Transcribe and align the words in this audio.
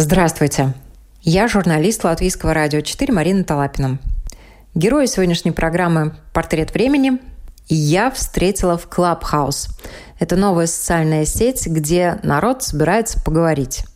Здравствуйте. 0.00 0.74
Я 1.22 1.48
журналист 1.48 2.04
Латвийского 2.04 2.54
радио 2.54 2.82
4 2.82 3.12
Марина 3.12 3.42
Талапина. 3.42 3.98
Герой 4.72 5.08
сегодняшней 5.08 5.50
программы 5.50 6.14
«Портрет 6.32 6.72
времени» 6.72 7.18
я 7.66 8.12
встретила 8.12 8.78
в 8.78 8.86
Clubhouse. 8.86 9.68
Это 10.20 10.36
новая 10.36 10.68
социальная 10.68 11.24
сеть, 11.24 11.66
где 11.66 12.20
народ 12.22 12.62
собирается 12.62 13.20
поговорить. 13.24 13.86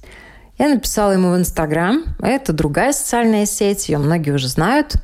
Я 0.59 0.71
написала 0.71 1.13
ему 1.13 1.31
в 1.31 1.37
Инстаграм. 1.37 2.03
Это 2.21 2.53
другая 2.53 2.93
социальная 2.93 3.47
сеть, 3.47 3.89
ее 3.89 3.99
многие 3.99 4.33
уже 4.33 4.49
знают. 4.49 4.97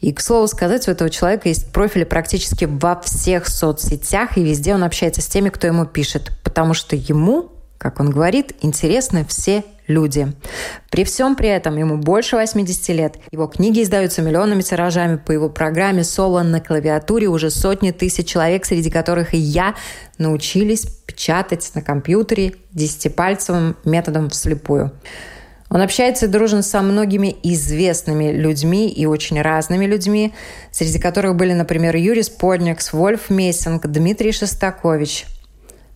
И, 0.00 0.12
к 0.12 0.20
слову 0.20 0.46
сказать, 0.46 0.86
у 0.86 0.92
этого 0.92 1.10
человека 1.10 1.48
есть 1.48 1.72
профили 1.72 2.04
практически 2.04 2.66
во 2.66 3.00
всех 3.00 3.48
соцсетях, 3.48 4.38
и 4.38 4.44
везде 4.44 4.74
он 4.74 4.84
общается 4.84 5.22
с 5.22 5.26
теми, 5.26 5.48
кто 5.48 5.66
ему 5.66 5.86
пишет, 5.86 6.30
потому 6.44 6.72
что 6.72 6.94
ему, 6.94 7.50
как 7.84 8.00
он 8.00 8.08
говорит, 8.08 8.54
интересны 8.62 9.26
все 9.28 9.62
люди. 9.86 10.32
При 10.90 11.04
всем 11.04 11.36
при 11.36 11.50
этом 11.50 11.76
ему 11.76 11.98
больше 11.98 12.34
80 12.34 12.88
лет. 12.96 13.16
Его 13.30 13.46
книги 13.46 13.82
издаются 13.82 14.22
миллионными 14.22 14.62
тиражами. 14.62 15.16
По 15.16 15.32
его 15.32 15.50
программе 15.50 16.02
«Соло 16.02 16.42
на 16.42 16.62
клавиатуре» 16.62 17.26
уже 17.26 17.50
сотни 17.50 17.90
тысяч 17.90 18.26
человек, 18.26 18.64
среди 18.64 18.90
которых 18.90 19.34
и 19.34 19.36
я, 19.36 19.74
научились 20.16 20.86
печатать 21.04 21.72
на 21.74 21.82
компьютере 21.82 22.54
десятипальцевым 22.72 23.76
методом 23.84 24.30
вслепую. 24.30 24.90
Он 25.68 25.82
общается 25.82 26.24
и 26.24 26.28
дружен 26.30 26.62
со 26.62 26.80
многими 26.80 27.36
известными 27.42 28.32
людьми 28.32 28.88
и 28.88 29.04
очень 29.04 29.42
разными 29.42 29.84
людьми, 29.84 30.32
среди 30.70 30.98
которых 30.98 31.36
были, 31.36 31.52
например, 31.52 31.96
Юрий 31.96 32.22
Сподникс, 32.22 32.94
Вольф 32.94 33.28
Мессинг, 33.28 33.86
Дмитрий 33.88 34.32
Шостакович– 34.32 35.26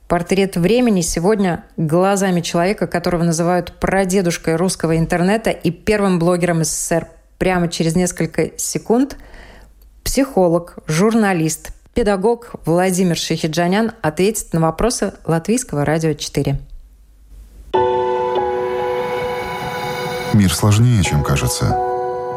Портрет 0.09 0.57
времени 0.57 1.03
сегодня 1.03 1.65
глазами 1.77 2.41
человека, 2.41 2.87
которого 2.87 3.25
называют 3.25 3.75
прадедушкой 3.79 4.57
русского 4.57 4.97
интернета 4.97 5.51
и 5.51 5.71
первым 5.71 6.19
блогером 6.19 6.65
СССР. 6.65 7.09
Прямо 7.37 7.69
через 7.69 7.95
несколько 7.95 8.53
секунд 8.57 9.19
психолог, 10.03 10.79
журналист, 10.87 11.73
педагог 11.93 12.53
Владимир 12.65 13.19
Шахиджанян 13.19 13.93
ответит 14.01 14.55
на 14.55 14.61
вопросы 14.61 15.13
Латвийского 15.27 15.85
радио 15.85 16.15
4. 16.15 16.59
Мир 20.33 20.55
сложнее, 20.55 21.03
чем 21.05 21.23
кажется, 21.23 21.77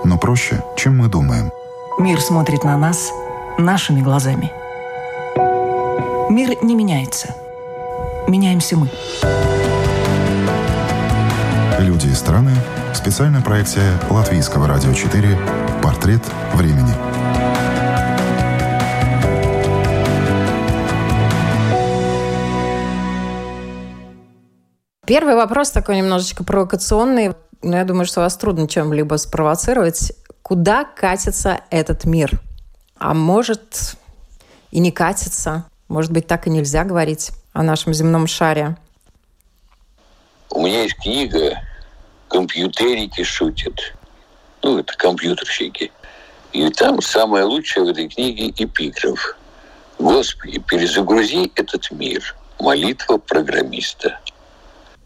но 0.03 0.17
проще, 0.19 0.61
чем 0.75 0.97
мы 0.97 1.08
думаем. 1.08 1.52
Мир 1.97 2.19
смотрит 2.19 2.66
на 2.66 2.78
нас 2.78 3.13
нашими 3.58 4.02
глазами. 4.02 4.52
Мир 6.30 6.61
не 6.61 6.75
меняется– 6.75 7.33
меняемся 8.27 8.77
мы. 8.77 8.89
Люди 11.80 12.08
и 12.08 12.14
страны. 12.14 12.52
Специальная 12.94 13.41
проекция 13.41 14.00
Латвийского 14.09 14.67
радио 14.67 14.94
4 14.94 15.38
«Портрет 15.81 16.22
времени». 16.53 16.94
Первый 25.06 25.35
вопрос 25.35 25.72
такой 25.72 25.97
немножечко 25.97 26.44
провокационный, 26.44 27.33
но 27.61 27.78
я 27.78 27.83
думаю, 27.83 28.06
что 28.06 28.22
вас 28.22 28.38
трудно 28.38 28.67
чем-либо 28.67 29.16
спровоцировать. 29.16 30.13
Куда 30.41 30.85
катится 30.85 31.61
этот 31.69 32.06
мир? 32.06 32.39
А 32.97 33.13
может 33.13 33.97
и 34.69 34.80
не 34.80 34.91
катится? 34.91 35.66
Может 35.89 36.11
быть, 36.11 36.28
так 36.28 36.47
и 36.47 36.50
нельзя 36.50 36.85
говорить? 36.85 37.31
О 37.53 37.63
нашем 37.63 37.94
земном 37.94 38.27
шаре? 38.27 38.75
У 40.49 40.66
меня 40.66 40.83
есть 40.83 40.95
книга 40.95 41.61
«Компьютерики 42.30 43.23
шутят». 43.23 43.94
Ну, 44.63 44.80
это 44.80 44.95
компьютерщики. 44.95 45.91
И 46.53 46.69
там 46.69 47.02
самое 47.02 47.45
лучшее 47.45 47.85
в 47.85 47.89
этой 47.89 48.07
книге 48.07 48.49
эпиграф. 48.49 49.38
«Господи, 49.97 50.59
перезагрузи 50.59 51.51
этот 51.56 51.91
мир. 51.91 52.35
Молитва 52.59 53.17
программиста». 53.17 54.19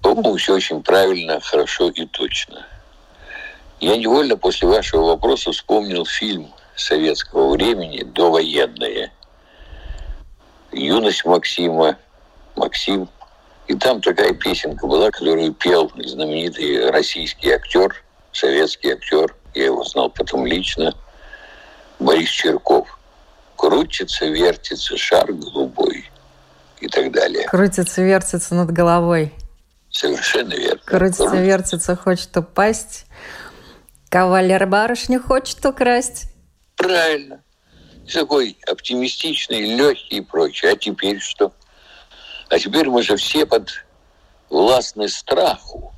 По-моему, 0.01 0.38
все 0.38 0.55
очень 0.55 0.84
правильно, 0.84 1.39
хорошо 1.39 1.89
и 1.89 2.05
точно. 2.05 2.66
Я 3.79 3.97
невольно 3.97 4.38
после 4.38 4.67
вашего 4.67 5.07
вопроса 5.07 5.51
вспомнил 5.51 6.05
фильм 6.05 6.51
советского 6.75 7.51
времени 7.51 8.03
«Довоенное». 8.03 9.11
Юность 10.72 11.25
Максима, 11.25 11.97
Максим. 12.55 13.09
И 13.67 13.75
там 13.75 14.01
такая 14.01 14.33
песенка 14.33 14.85
была, 14.85 15.09
которую 15.09 15.53
пел 15.53 15.91
знаменитый 15.95 16.89
российский 16.91 17.51
актер, 17.51 18.03
советский 18.31 18.91
актер, 18.91 19.35
я 19.55 19.66
его 19.66 19.83
знал 19.83 20.09
потом 20.09 20.45
лично, 20.45 20.93
Борис 21.99 22.29
Черков. 22.29 22.88
Крутится, 23.55 24.25
вертится 24.25 24.97
шар 24.97 25.31
голубой 25.31 26.09
и 26.81 26.88
так 26.88 27.11
далее. 27.11 27.47
Крутится, 27.47 28.01
вертится 28.01 28.53
над 28.53 28.72
головой. 28.72 29.33
Совершенно 29.89 30.53
верно. 30.53 30.81
Крутится, 30.85 31.23
Крутится. 31.23 31.41
вертится, 31.41 31.95
хочет 31.95 32.37
упасть. 32.37 33.05
Кавалер 34.09 34.67
барышню 34.67 35.22
хочет 35.22 35.66
украсть. 35.66 36.25
Правильно. 36.75 37.41
Такой 38.11 38.57
оптимистичный, 38.67 39.61
легкий 39.75 40.17
и 40.17 40.22
прочее. 40.22 40.73
А 40.73 40.75
теперь 40.75 41.19
что? 41.19 41.53
А 42.50 42.59
теперь 42.59 42.89
мы 42.89 43.01
же 43.01 43.16
все 43.17 43.45
под 43.45 43.69
властны 44.50 45.09
страху. 45.09 45.94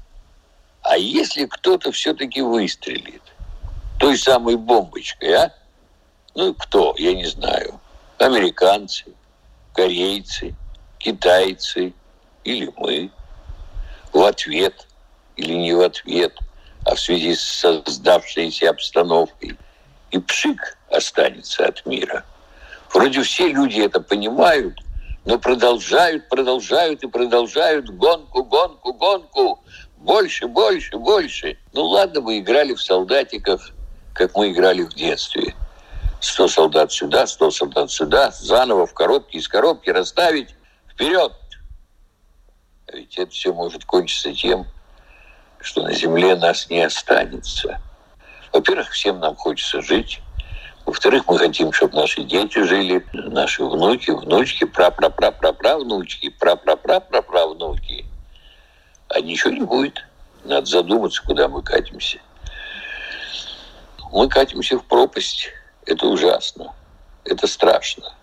А 0.82 0.98
если 0.98 1.46
кто-то 1.46 1.92
все-таки 1.92 2.42
выстрелит 2.42 3.22
той 4.00 4.18
самой 4.18 4.56
бомбочкой, 4.56 5.34
а? 5.34 5.54
Ну, 6.36 6.54
кто? 6.54 6.96
Я 6.98 7.14
не 7.14 7.26
знаю. 7.26 7.80
Американцы, 8.20 9.06
корейцы, 9.74 10.56
китайцы 11.00 11.94
или 12.44 12.72
мы. 12.78 13.12
В 14.14 14.22
ответ 14.24 14.88
или 15.36 15.54
не 15.54 15.74
в 15.74 15.82
ответ, 15.82 16.38
а 16.86 16.96
в 16.96 17.00
связи 17.00 17.36
с 17.36 17.42
создавшейся 17.42 18.70
обстановкой. 18.70 19.58
И 20.12 20.20
пшик 20.20 20.78
останется 20.90 21.66
от 21.66 21.86
мира. 21.86 22.24
Вроде 22.94 23.22
все 23.24 23.50
люди 23.50 23.82
это 23.82 24.00
понимают, 24.00 24.80
но 25.28 25.38
продолжают, 25.38 26.30
продолжают 26.30 27.04
и 27.04 27.08
продолжают 27.08 27.90
гонку, 27.90 28.46
гонку, 28.46 28.94
гонку. 28.94 29.62
Больше, 29.98 30.48
больше, 30.48 30.98
больше. 30.98 31.58
Ну 31.74 31.84
ладно, 31.84 32.22
мы 32.22 32.40
играли 32.40 32.74
в 32.74 32.82
солдатиков, 32.82 33.74
как 34.14 34.38
мы 34.38 34.54
играли 34.54 34.84
в 34.84 34.94
детстве. 34.94 35.54
Сто 36.22 36.48
солдат 36.48 36.94
сюда, 36.94 37.28
сто 37.28 37.52
солдат 37.52 37.92
сюда, 37.92 38.32
заново 38.32 38.88
в 38.88 38.94
коробке, 38.94 39.40
из 39.40 39.50
коробки 39.50 39.90
расставить, 39.90 40.56
вперед. 40.90 41.34
А 42.88 42.96
ведь 42.96 43.18
это 43.18 43.32
все 43.32 43.52
может 43.52 43.84
кончиться 43.84 44.34
тем, 44.34 44.66
что 45.60 45.84
на 45.84 45.92
земле 45.92 46.38
нас 46.38 46.70
не 46.70 46.80
останется. 46.86 47.82
Во-первых, 48.54 48.92
всем 48.92 49.20
нам 49.20 49.36
хочется 49.36 49.82
жить. 49.82 50.22
Во-вторых, 50.88 51.26
мы 51.28 51.38
хотим, 51.38 51.74
чтобы 51.74 51.98
наши 51.98 52.24
дети 52.24 52.64
жили, 52.64 53.06
наши 53.12 53.62
внуки, 53.62 54.10
внучки, 54.10 54.64
пра-пра-пра-пра-правнучки, 54.64 56.30
пра-пра-пра-пра-правнуки. 56.30 58.06
А 59.10 59.20
ничего 59.20 59.54
не 59.54 59.62
будет. 59.62 60.06
Надо 60.46 60.66
задуматься, 60.66 61.22
куда 61.26 61.50
мы 61.50 61.62
катимся. 61.62 62.20
Мы 64.14 64.30
катимся 64.30 64.80
в 64.80 64.86
пропасть. 64.86 65.50
Это 65.86 66.08
ужасно. 66.08 66.74
Это 67.26 67.48
страшно. 67.48 68.14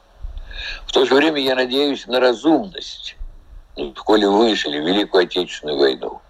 В 0.86 0.92
то 0.92 1.04
же 1.04 1.14
время 1.14 1.42
я 1.42 1.56
надеюсь 1.56 2.06
на 2.06 2.18
разумность. 2.18 3.16
Ну, 3.76 3.92
коли 3.92 4.24
выжили 4.24 4.78
Великую 4.78 5.24
Отечественную 5.24 5.78
войну, 5.78 6.22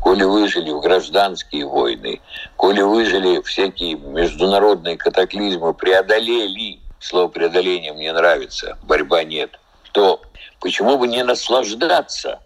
коли 0.00 0.24
выжили 0.24 0.70
в 0.70 0.80
гражданские 0.80 1.66
войны, 1.66 2.20
коли 2.56 2.80
выжили 2.82 3.40
всякие 3.42 3.94
международные 3.94 4.96
катаклизмы, 4.96 5.74
преодолели, 5.74 6.80
слово 7.00 7.28
преодоление 7.28 7.92
мне 7.92 8.12
нравится, 8.12 8.78
борьба 8.82 9.24
нет, 9.24 9.58
то 9.92 10.20
почему 10.60 10.98
бы 10.98 11.08
не 11.08 11.22
наслаждаться? 11.24 12.40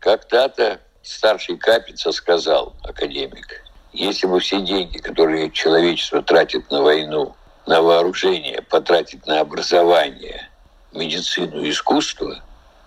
Как 0.00 0.26
то 0.26 0.78
старший 1.02 1.56
Капица 1.56 2.12
сказал, 2.12 2.74
академик, 2.84 3.64
если 3.92 4.26
бы 4.26 4.40
все 4.40 4.60
деньги, 4.60 4.98
которые 4.98 5.50
человечество 5.50 6.22
тратит 6.22 6.70
на 6.70 6.82
войну, 6.82 7.34
на 7.66 7.82
вооружение, 7.82 8.62
потратить 8.62 9.26
на 9.26 9.40
образование, 9.40 10.48
медицину 10.92 11.68
искусство, 11.68 12.42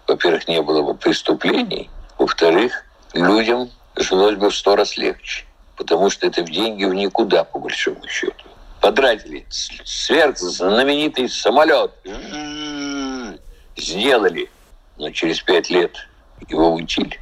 во-первых, 0.08 0.48
не 0.48 0.62
было 0.62 0.82
бы 0.82 0.94
преступлений, 0.94 1.90
во-вторых, 2.18 2.86
людям 3.14 3.70
жилось 4.02 4.36
бы 4.36 4.50
в 4.50 4.56
сто 4.56 4.76
раз 4.76 4.98
легче, 4.98 5.46
потому 5.78 6.10
что 6.10 6.28
это 6.28 6.44
в 6.44 6.50
деньги 6.50 6.86
в 6.86 6.94
никуда, 6.94 7.44
по 7.44 7.60
большому 7.60 8.08
счету. 8.08 8.46
Потратили 8.82 9.46
сверхзнаменитый 9.50 11.30
самолет, 11.30 11.92
сделали, 13.78 14.50
но 14.98 15.12
через 15.12 15.42
пять 15.42 15.70
лет 15.70 15.96
его 16.50 16.74
учили. 16.74 17.20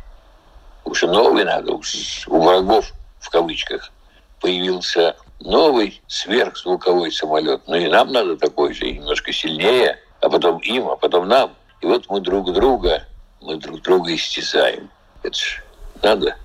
Уже 0.85 1.07
новый 1.07 1.43
надо, 1.43 1.73
у 1.73 2.41
врагов, 2.41 2.91
в 3.19 3.29
кавычках, 3.29 3.91
появился 4.39 5.15
новый 5.39 6.01
сверхзвуковой 6.07 7.11
самолет. 7.11 7.61
Ну 7.67 7.75
и 7.75 7.87
нам 7.87 8.11
надо 8.11 8.37
такой 8.37 8.73
же, 8.73 8.89
немножко 8.89 9.31
сильнее, 9.31 9.99
а 10.21 10.29
потом 10.29 10.59
им, 10.59 10.89
а 10.89 10.95
потом 10.95 11.27
нам. 11.27 11.53
И 11.81 11.85
вот 11.85 12.09
мы 12.09 12.19
друг 12.21 12.51
друга, 12.53 13.05
мы 13.41 13.57
друг 13.57 13.81
друга 13.81 14.13
истязаем. 14.15 14.89
Это 15.23 15.37
ж 15.37 15.63
надо, 16.01 16.35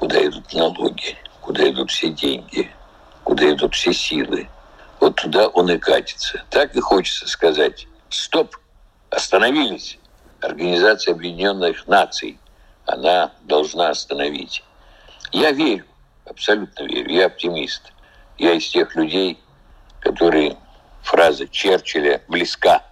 куда 0.00 0.26
идут 0.26 0.52
налоги, 0.54 1.16
куда 1.42 1.68
идут 1.68 1.90
все 1.90 2.08
деньги, 2.08 2.70
куда 3.22 3.52
идут 3.52 3.74
все 3.74 3.92
силы. 3.92 4.48
Вот 4.98 5.16
туда 5.16 5.48
он 5.48 5.70
и 5.70 5.78
катится. 5.78 6.42
Так 6.48 6.74
и 6.74 6.80
хочется 6.80 7.28
сказать, 7.28 7.86
стоп, 8.08 8.56
остановились. 9.10 9.98
Организация 10.40 11.12
Объединенных 11.12 11.86
Наций, 11.86 12.38
она 12.86 13.30
должна 13.42 13.90
остановить. 13.90 14.64
Я 15.32 15.52
верю, 15.52 15.84
абсолютно 16.24 16.84
верю, 16.84 17.12
я 17.12 17.26
оптимист. 17.26 17.92
Я 18.38 18.54
из 18.54 18.66
тех 18.70 18.96
людей, 18.96 19.38
которые 20.00 20.56
фраза 21.02 21.46
Черчилля 21.46 22.22
близка. 22.26 22.82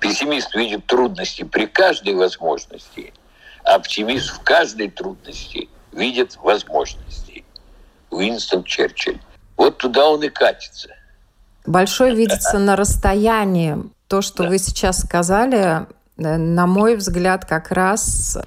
Пессимист 0.00 0.54
видит 0.54 0.84
трудности 0.84 1.44
при 1.44 1.64
каждой 1.64 2.14
возможности, 2.14 3.14
а 3.64 3.76
оптимист 3.76 4.34
в 4.34 4.42
каждой 4.42 4.90
трудности 4.90 5.70
видит 5.96 6.36
возможности. 6.42 7.44
Уинстон 8.10 8.62
Черчилль. 8.64 9.20
Вот 9.56 9.78
туда 9.78 10.08
он 10.08 10.22
и 10.22 10.28
катится. 10.28 10.90
Большой 11.66 12.14
видится 12.14 12.58
на 12.58 12.76
расстоянии. 12.76 13.76
То, 14.06 14.22
что 14.22 14.44
да. 14.44 14.50
вы 14.50 14.58
сейчас 14.58 15.00
сказали, 15.00 15.86
э, 16.16 16.36
на 16.36 16.66
мой 16.66 16.96
взгляд, 16.96 17.44
как 17.44 17.72
раз 17.72 18.38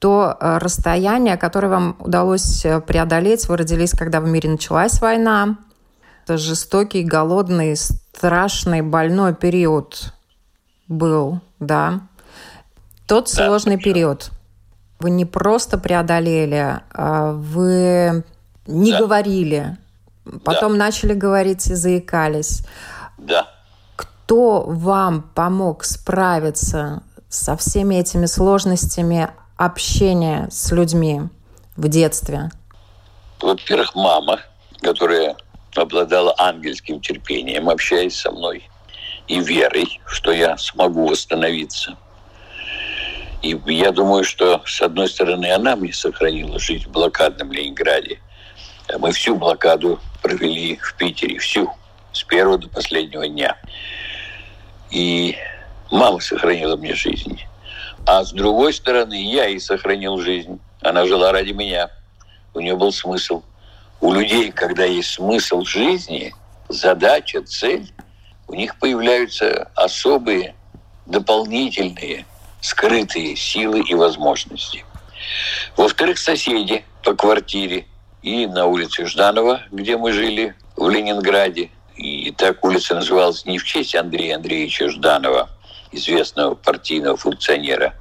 то 0.00 0.36
э, 0.38 0.58
расстояние, 0.58 1.36
которое 1.36 1.68
вам 1.68 1.96
удалось 2.00 2.64
э, 2.64 2.80
преодолеть. 2.80 3.48
Вы 3.48 3.58
родились, 3.58 3.92
когда 3.92 4.20
в 4.20 4.26
мире 4.26 4.50
началась 4.50 5.00
война. 5.00 5.56
Это 6.24 6.36
жестокий, 6.36 7.04
голодный, 7.04 7.76
страшный, 7.76 8.82
больной 8.82 9.34
период 9.34 10.12
был, 10.88 11.40
да. 11.60 12.00
Тот 13.06 13.32
да, 13.34 13.46
сложный 13.46 13.76
точно. 13.76 13.92
период. 13.92 14.30
Вы 15.04 15.10
не 15.10 15.26
просто 15.26 15.76
преодолели, 15.76 16.80
а 16.94 17.32
вы 17.32 18.24
не 18.66 18.90
да. 18.90 19.00
говорили. 19.00 19.76
Потом 20.46 20.72
да. 20.72 20.78
начали 20.78 21.12
говорить 21.12 21.66
и 21.66 21.74
заикались. 21.74 22.62
Да. 23.18 23.46
Кто 23.96 24.62
вам 24.62 25.20
помог 25.34 25.84
справиться 25.84 27.02
со 27.28 27.54
всеми 27.58 27.96
этими 27.96 28.24
сложностями 28.24 29.28
общения 29.58 30.48
с 30.50 30.72
людьми 30.72 31.20
в 31.76 31.86
детстве? 31.88 32.50
Во-первых, 33.42 33.94
мама, 33.94 34.40
которая 34.80 35.36
обладала 35.76 36.34
ангельским 36.38 36.98
терпением, 37.02 37.68
общаясь 37.68 38.18
со 38.18 38.30
мной, 38.30 38.70
и 39.28 39.38
верой, 39.38 40.00
что 40.06 40.32
я 40.32 40.56
смогу 40.56 41.08
восстановиться. 41.08 41.94
И 43.44 43.60
я 43.66 43.92
думаю, 43.92 44.24
что, 44.24 44.62
с 44.64 44.80
одной 44.80 45.08
стороны, 45.08 45.52
она 45.52 45.76
мне 45.76 45.92
сохранила 45.92 46.58
жизнь 46.58 46.86
в 46.86 46.90
блокадном 46.92 47.52
Ленинграде. 47.52 48.18
Мы 48.98 49.12
всю 49.12 49.36
блокаду 49.36 50.00
провели 50.22 50.76
в 50.76 50.94
Питере, 50.94 51.38
всю, 51.38 51.70
с 52.12 52.24
первого 52.24 52.58
до 52.58 52.68
последнего 52.68 53.28
дня. 53.28 53.56
И 54.90 55.36
мама 55.90 56.20
сохранила 56.20 56.76
мне 56.76 56.94
жизнь. 56.94 57.40
А 58.06 58.24
с 58.24 58.32
другой 58.32 58.72
стороны, 58.72 59.14
я 59.14 59.44
ей 59.44 59.60
сохранил 59.60 60.18
жизнь. 60.18 60.58
Она 60.80 61.06
жила 61.06 61.30
ради 61.30 61.52
меня. 61.52 61.90
У 62.54 62.60
нее 62.60 62.76
был 62.76 62.92
смысл– 62.92 63.42
у 64.04 64.12
людей, 64.12 64.50
когда 64.50 64.84
есть 64.84 65.14
смысл 65.14 65.62
жизни, 65.64 66.34
задача, 66.68 67.42
цель, 67.42 67.90
у 68.48 68.54
них 68.54 68.78
появляются 68.78 69.70
особые, 69.74 70.54
дополнительные, 71.06 72.26
скрытые 72.64 73.36
силы 73.36 73.80
и 73.80 73.94
возможности. 73.94 74.86
Во-вторых, 75.76 76.18
соседи 76.18 76.82
по 77.02 77.14
квартире 77.14 77.86
и 78.22 78.46
на 78.46 78.64
улице 78.64 79.04
Жданова, 79.04 79.64
где 79.70 79.98
мы 79.98 80.12
жили, 80.12 80.54
в 80.74 80.88
Ленинграде. 80.88 81.70
И 81.96 82.30
так 82.32 82.64
улица 82.64 82.94
называлась 82.94 83.44
не 83.44 83.58
в 83.58 83.64
честь 83.64 83.94
Андрея 83.94 84.36
Андреевича 84.36 84.88
Жданова, 84.88 85.50
известного 85.92 86.54
партийного 86.54 87.18
функционера, 87.18 87.94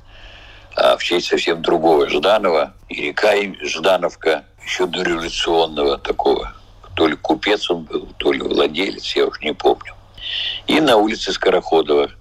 а 0.76 0.96
в 0.96 1.04
честь 1.04 1.28
совсем 1.28 1.62
другого 1.62 2.08
Жданова. 2.10 2.74
И 2.88 3.08
река 3.08 3.34
Ждановка 3.64 4.46
еще 4.64 4.86
дореволюционного 4.88 5.98
такого. 5.98 6.54
То 6.96 7.08
ли 7.08 7.18
купец 7.18 7.70
он 7.70 7.84
был, 7.84 8.08
то 8.18 8.32
ли 8.32 8.40
владелец, 8.40 9.14
я 9.14 9.26
уж 9.26 9.42
не 9.42 9.54
помню. 9.54 9.94
И 10.68 10.80
на 10.80 10.96
улице 10.96 11.34
Скороходова. 11.34 12.12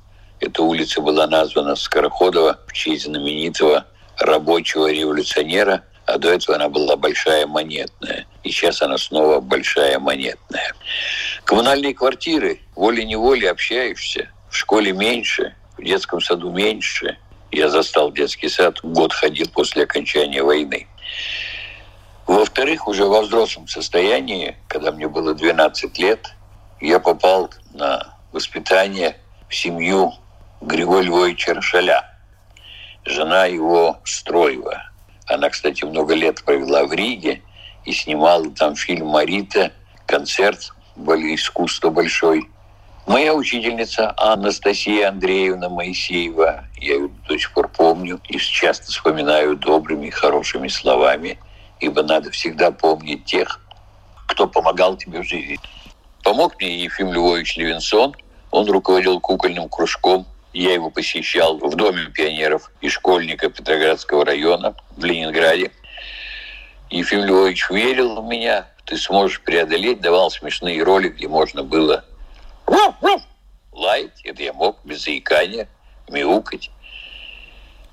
Эта 0.42 0.64
улица 0.64 1.00
была 1.00 1.28
названа 1.28 1.76
Скороходова 1.76 2.58
в 2.66 2.72
честь 2.72 3.04
знаменитого 3.04 3.86
рабочего 4.18 4.90
революционера, 4.90 5.84
а 6.04 6.18
до 6.18 6.32
этого 6.32 6.56
она 6.56 6.68
была 6.68 6.96
большая 6.96 7.46
монетная. 7.46 8.26
И 8.42 8.50
сейчас 8.50 8.82
она 8.82 8.98
снова 8.98 9.38
большая 9.38 10.00
монетная. 10.00 10.74
Коммунальные 11.44 11.94
квартиры, 11.94 12.58
волей-неволей 12.74 13.46
общаешься. 13.46 14.30
В 14.50 14.56
школе 14.56 14.92
меньше, 14.92 15.54
в 15.78 15.84
детском 15.84 16.20
саду 16.20 16.50
меньше. 16.50 17.16
Я 17.52 17.68
застал 17.68 18.10
детский 18.10 18.48
сад, 18.48 18.80
год 18.82 19.12
ходил 19.12 19.48
после 19.48 19.84
окончания 19.84 20.42
войны. 20.42 20.88
Во-вторых, 22.26 22.88
уже 22.88 23.04
во 23.04 23.22
взрослом 23.22 23.68
состоянии, 23.68 24.56
когда 24.66 24.90
мне 24.90 25.06
было 25.06 25.34
12 25.34 25.96
лет, 26.00 26.34
я 26.80 26.98
попал 26.98 27.48
на 27.74 28.16
воспитание 28.32 29.16
в 29.48 29.54
семью 29.54 30.14
Григория 30.62 31.08
Львовича 31.08 31.54
Рошаля. 31.54 32.08
Жена 33.04 33.46
его 33.46 33.98
Строева. 34.04 34.90
Она, 35.26 35.50
кстати, 35.50 35.84
много 35.84 36.14
лет 36.14 36.44
провела 36.44 36.84
в 36.84 36.92
Риге 36.92 37.42
и 37.84 37.92
снимала 37.92 38.50
там 38.50 38.74
фильм 38.76 39.08
«Марита», 39.08 39.72
концерт 40.06 40.72
искусства 40.96 41.90
большой. 41.90 42.48
Моя 43.06 43.34
учительница 43.34 44.14
Анастасия 44.16 45.08
Андреевна 45.08 45.68
Моисеева, 45.68 46.64
я 46.76 46.94
ее 46.94 47.10
до 47.28 47.38
сих 47.38 47.52
пор 47.52 47.68
помню 47.68 48.20
и 48.28 48.38
часто 48.38 48.86
вспоминаю 48.86 49.56
добрыми, 49.56 50.10
хорошими 50.10 50.68
словами– 50.68 51.38
ибо 51.82 52.04
надо 52.04 52.30
всегда 52.30 52.70
помнить 52.70 53.24
тех, 53.24 53.60
кто 54.28 54.46
помогал 54.46 54.96
тебе 54.96 55.20
в 55.20 55.26
жизни. 55.26 55.58
Помог 56.22 56.54
мне 56.60 56.84
Ефим 56.84 57.12
Львович 57.12 57.56
Левинсон, 57.56 58.14
он 58.52 58.70
руководил 58.70 59.18
кукольным 59.18 59.68
кружком, 59.68 60.24
я 60.52 60.74
его 60.74 60.90
посещал 60.90 61.58
в 61.58 61.74
Доме 61.76 62.06
пионеров 62.06 62.70
и 62.80 62.88
школьника 62.88 63.48
Петроградского 63.48 64.24
района 64.24 64.74
в 64.96 65.04
Ленинграде. 65.04 65.72
Ефим 66.90 67.24
Львович 67.24 67.70
верил 67.70 68.20
в 68.20 68.26
меня, 68.26 68.68
ты 68.84 68.96
сможешь 68.96 69.40
преодолеть, 69.40 70.00
давал 70.00 70.30
смешные 70.30 70.82
роли, 70.82 71.08
где 71.08 71.28
можно 71.28 71.62
было 71.62 72.04
лаять, 73.82 74.20
это 74.24 74.42
я 74.42 74.52
мог 74.52 74.78
без 74.84 75.04
заикания, 75.04 75.68
мяукать, 76.08 76.70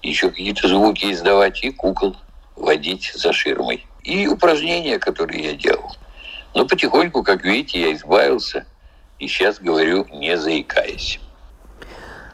еще 0.01 0.29
какие-то 0.29 0.67
звуки 0.67 1.11
издавать 1.11 1.63
и 1.63 1.71
кукол 1.71 2.15
водить 2.55 3.11
за 3.13 3.33
ширмой. 3.33 3.85
И 4.03 4.27
упражнения, 4.27 4.97
которые 4.97 5.43
я 5.43 5.53
делал. 5.53 5.95
Но 6.53 6.65
потихоньку, 6.65 7.23
как 7.23 7.43
видите, 7.43 7.81
я 7.81 7.93
избавился. 7.93 8.65
И 9.19 9.27
сейчас 9.27 9.59
говорю, 9.59 10.07
не 10.11 10.37
заикаясь. 10.37 11.19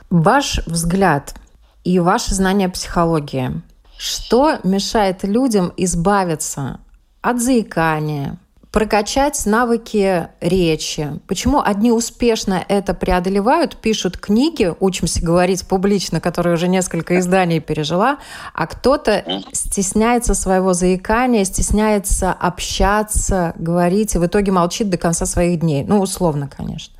Ваш 0.09 0.59
взгляд 0.65 1.35
и 1.83 2.00
ваше 2.00 2.33
знание 2.33 2.69
психологии. 2.69 3.62
Что 3.97 4.59
мешает 4.63 5.24
людям 5.24 5.71
избавиться 5.77 6.79
от 7.21 7.41
заикания, 7.41 8.38
прокачать 8.75 9.45
навыки 9.45 10.27
речи. 10.41 11.21
Почему 11.27 11.62
одни 11.63 11.93
успешно 11.93 12.62
это 12.67 12.93
преодолевают, 12.93 13.77
пишут 13.77 14.17
книги, 14.17 14.74
учимся 14.81 15.24
говорить 15.24 15.65
публично, 15.65 16.19
которые 16.19 16.55
уже 16.55 16.67
несколько 16.67 17.17
изданий 17.19 17.62
пережила, 17.62 18.17
а 18.53 18.67
кто-то 18.67 19.43
стесняется 19.53 20.33
своего 20.33 20.74
заикания, 20.74 21.45
стесняется 21.45 22.33
общаться, 22.33 23.53
говорить, 23.57 24.15
и 24.15 24.17
в 24.17 24.25
итоге 24.25 24.51
молчит 24.51 24.89
до 24.89 24.97
конца 24.97 25.25
своих 25.25 25.62
дней. 25.62 25.85
Ну, 25.85 26.01
условно, 26.01 26.50
конечно. 26.53 26.93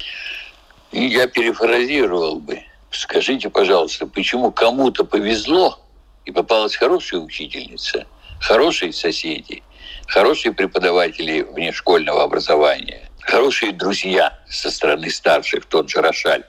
Я 0.94 1.28
перефразировал 1.28 2.40
бы. 2.40 2.62
Скажите, 2.98 3.50
пожалуйста, 3.50 4.08
почему 4.08 4.52
кому-то 4.52 5.04
повезло, 5.04 5.80
и 6.26 6.32
попалась 6.32 6.76
хорошая 6.76 7.20
учительница, 7.20 8.06
хорошие 8.40 8.94
соседи– 8.94 9.64
хорошие 10.08 10.54
преподаватели 10.54 11.42
внешкольного 11.42 12.24
образования, 12.24 13.10
хорошие 13.22 13.72
друзья 13.72 14.38
со 14.48 14.72
стороны 14.72 15.10
старших, 15.10 15.66
тот 15.66 15.90
же 15.90 16.02
Рошаль. 16.02 16.44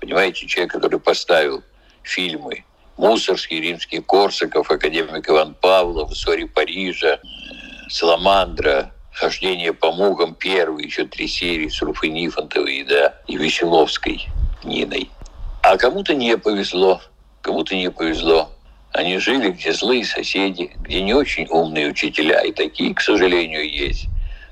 Понимаете, 0.00 0.46
человек, 0.46 0.72
который 0.72 1.00
поставил 1.00 1.62
фильмы 2.02 2.64
Мусорский, 2.96 3.60
Римский, 3.60 4.00
Корсаков, 4.00 4.70
академик 4.70 5.28
Иван 5.28 5.54
Павлов, 5.54 6.16
Сори 6.16 6.44
Парижа, 6.44 7.20
Саламандра, 7.88 8.92
Хождение 9.12 9.74
по 9.74 9.90
мугам 9.90 10.34
первый, 10.34 10.84
еще 10.84 11.04
три 11.04 11.26
серии 11.26 11.68
с 11.68 11.82
Руфой 11.82 12.08
Нифонтовой, 12.10 12.84
да, 12.88 13.16
и 13.26 13.36
Веселовской 13.36 14.26
Ниной. 14.62 15.10
А 15.62 15.76
кому-то 15.76 16.14
не 16.14 16.36
повезло, 16.38 17.00
кому-то 17.42 17.74
не 17.74 17.90
повезло. 17.90 18.50
Они 18.92 19.18
жили, 19.18 19.50
где 19.50 19.72
злые 19.72 20.04
соседи, 20.04 20.72
где 20.80 21.02
не 21.02 21.14
очень 21.14 21.46
умные 21.48 21.90
учителя, 21.90 22.40
и 22.40 22.52
такие, 22.52 22.94
к 22.94 23.00
сожалению, 23.00 23.70
есть, 23.70 24.06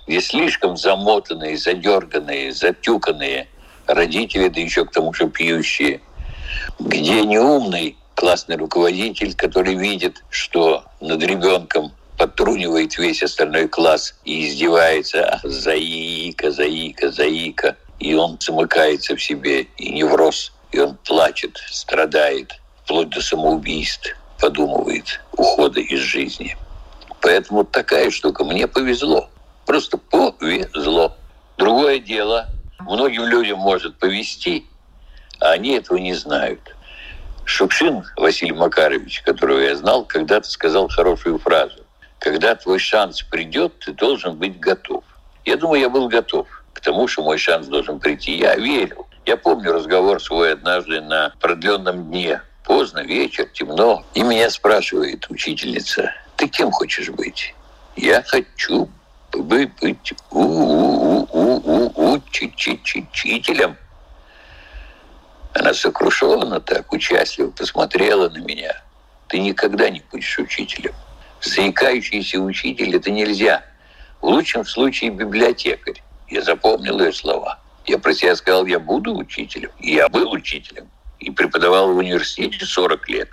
где 0.07 0.21
слишком 0.21 0.77
замотанные, 0.77 1.57
задерганные, 1.57 2.53
затюканные 2.53 3.49
родители, 3.87 4.49
да 4.49 4.61
еще 4.61 4.85
к 4.85 4.93
тому 4.93 5.13
же 5.13 5.29
пьющие, 5.29 6.01
где 6.79 7.23
неумный 7.25 7.97
классный 8.15 8.57
руководитель, 8.57 9.35
который 9.35 9.75
видит, 9.75 10.23
что 10.31 10.85
над 11.01 11.23
ребенком 11.23 11.93
подтрунивает 12.17 12.99
весь 12.99 13.23
остальной 13.23 13.69
класс 13.69 14.15
и 14.25 14.47
издевается. 14.47 15.41
«заика, 15.43 16.51
заика, 16.51 17.11
заика», 17.11 17.77
и 17.99 18.15
он 18.15 18.37
замыкается 18.41 19.17
в 19.17 19.23
себе, 19.23 19.63
и 19.77 19.91
невроз, 19.91 20.53
и 20.73 20.79
он 20.81 20.97
плачет, 21.05 21.59
страдает, 21.71 22.61
вплоть 22.83 23.11
до 23.11 23.21
самоубийств 23.21 24.15
подумывает 24.41 25.21
ухода 25.33 25.81
из 25.81 26.01
жизни. 26.01 26.57
Поэтому 27.21 27.65
такая 27.65 28.11
штука. 28.11 28.45
Мне 28.45 28.67
повезло. 28.69 29.29
Просто 29.67 29.99
повезло. 29.99 31.17
Другое 31.57 31.99
дело, 31.99 32.47
многим 32.79 33.25
людям 33.25 33.59
может 33.59 33.99
повезти, 33.99 34.67
а 35.41 35.51
они 35.51 35.71
этого 35.71 35.99
не 35.99 36.15
знают. 36.15 36.61
Шукшин 37.45 38.05
Василий 38.17 38.53
Макарович, 38.53 39.23
которого 39.23 39.59
я 39.59 39.75
знал, 39.75 40.05
когда-то 40.05 40.49
сказал 40.49 40.89
хорошую 40.89 41.39
фразу. 41.39 41.81
Когда 42.21 42.55
твой 42.55 42.79
шанс 42.79 43.23
придет, 43.23 43.79
ты 43.81 43.93
должен 43.93 44.37
быть 44.37 44.61
готов. 44.61 45.03
Я 45.45 45.57
думаю, 45.57 45.81
я 45.81 45.89
был 45.89 46.09
готов 46.09 46.47
к 46.79 46.81
тому, 46.81 47.09
что 47.09 47.23
мой 47.23 47.39
шанс 47.39 47.67
должен 47.67 48.01
прийти. 48.01 48.37
Я 48.37 48.57
верил. 48.57 49.07
Я 49.27 49.37
помню 49.37 49.73
разговор 49.73 50.23
свой 50.23 50.55
однажды 50.55 51.01
на 51.01 51.35
продленном 51.41 52.07
дне 52.07 52.41
Поздно, 52.69 53.01
вечер, 53.01 53.47
темно. 53.47 54.05
И 54.13 54.23
меня 54.23 54.51
спрашивает 54.51 55.27
учительница, 55.31 56.13
ты 56.37 56.47
кем 56.49 56.71
хочешь 56.71 57.09
быть? 57.09 57.55
Я 57.97 58.23
хочу 58.23 58.91
быть 59.33 59.71
учителем. 62.93 63.79
Она 65.55 65.73
сокрушенно 65.73 66.61
так, 66.61 66.93
участливо 66.93 67.51
посмотрела 67.51 68.29
на 68.29 68.37
меня. 68.37 68.83
Ты 69.29 69.39
никогда 69.39 69.89
не 69.89 70.03
будешь 70.13 70.39
учителем. 70.39 70.93
Заикающийся 71.41 72.39
учитель– 72.39 72.95
это 72.97 73.11
нельзя. 73.11 73.65
В 74.21 74.27
лучшем 74.27 74.67
случае 74.67 75.09
библиотекарь. 75.11 76.03
Я 76.31 76.43
запомнил 76.43 77.01
ее 77.01 77.13
слова. 77.13 77.59
Я 77.87 77.99
про 77.99 78.13
себя 78.13 78.37
сказал, 78.37 78.67
я 78.67 78.79
буду 78.79 79.17
учителем. 79.17 79.71
И 79.81 79.95
я 79.95 80.09
был 80.09 80.31
учителем 80.33 80.89
и 81.19 81.31
преподавал 81.31 81.93
в 81.93 81.97
университете 81.97 82.65
40 82.65 83.09
лет. 83.09 83.29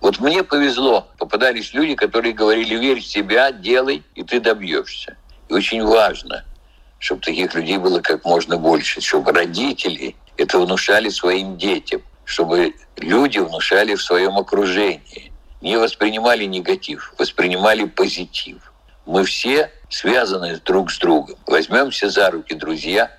Вот 0.00 0.20
мне 0.20 0.42
повезло, 0.42 1.08
попадались 1.18 1.72
люди, 1.72 1.94
которые 1.94 2.34
говорили, 2.34 2.74
верь 2.76 3.00
в 3.00 3.06
себя, 3.06 3.52
делай, 3.52 4.02
и 4.14 4.22
ты 4.22 4.40
добьешься. 4.40 5.16
И 5.48 5.52
очень 5.52 5.84
важно, 5.84 6.44
чтобы 6.98 7.20
таких 7.20 7.54
людей 7.54 7.78
было 7.78 8.00
как 8.00 8.24
можно 8.24 8.56
больше, 8.56 9.00
чтобы 9.00 9.32
родители 9.32 10.16
это 10.36 10.58
внушали 10.58 11.08
своим 11.10 11.56
детям, 11.56 12.02
чтобы 12.24 12.74
люди 12.96 13.38
внушали 13.38 13.94
в 13.94 14.02
своем 14.02 14.36
окружении, 14.36 15.32
не 15.60 15.76
воспринимали 15.76 16.44
негатив, 16.44 17.14
воспринимали 17.18 17.84
позитив. 17.84 18.72
Мы 19.06 19.24
все 19.24 19.70
связаны 19.88 20.60
друг 20.64 20.90
с 20.90 20.98
другом. 20.98 21.36
Возьмемся 21.46 22.08
за 22.08 22.30
руки, 22.30 22.54
друзья, 22.54 23.10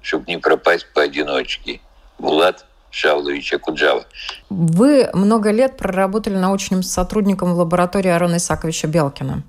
чтобы 0.00 0.24
не 0.26 0.38
пропасть 0.38 0.86
поодиночке. 0.94 1.80
Булат 2.18 2.64
Шауловича 2.90 3.58
Куджава. 3.58 4.04
Вы 4.50 5.10
много 5.14 5.50
лет 5.50 5.76
проработали 5.76 6.36
научным 6.36 6.82
сотрудником 6.82 7.54
в 7.54 7.58
лаборатории 7.58 8.10
Арона 8.10 8.36
Исаковича 8.36 8.86
Белкина. 8.86 9.42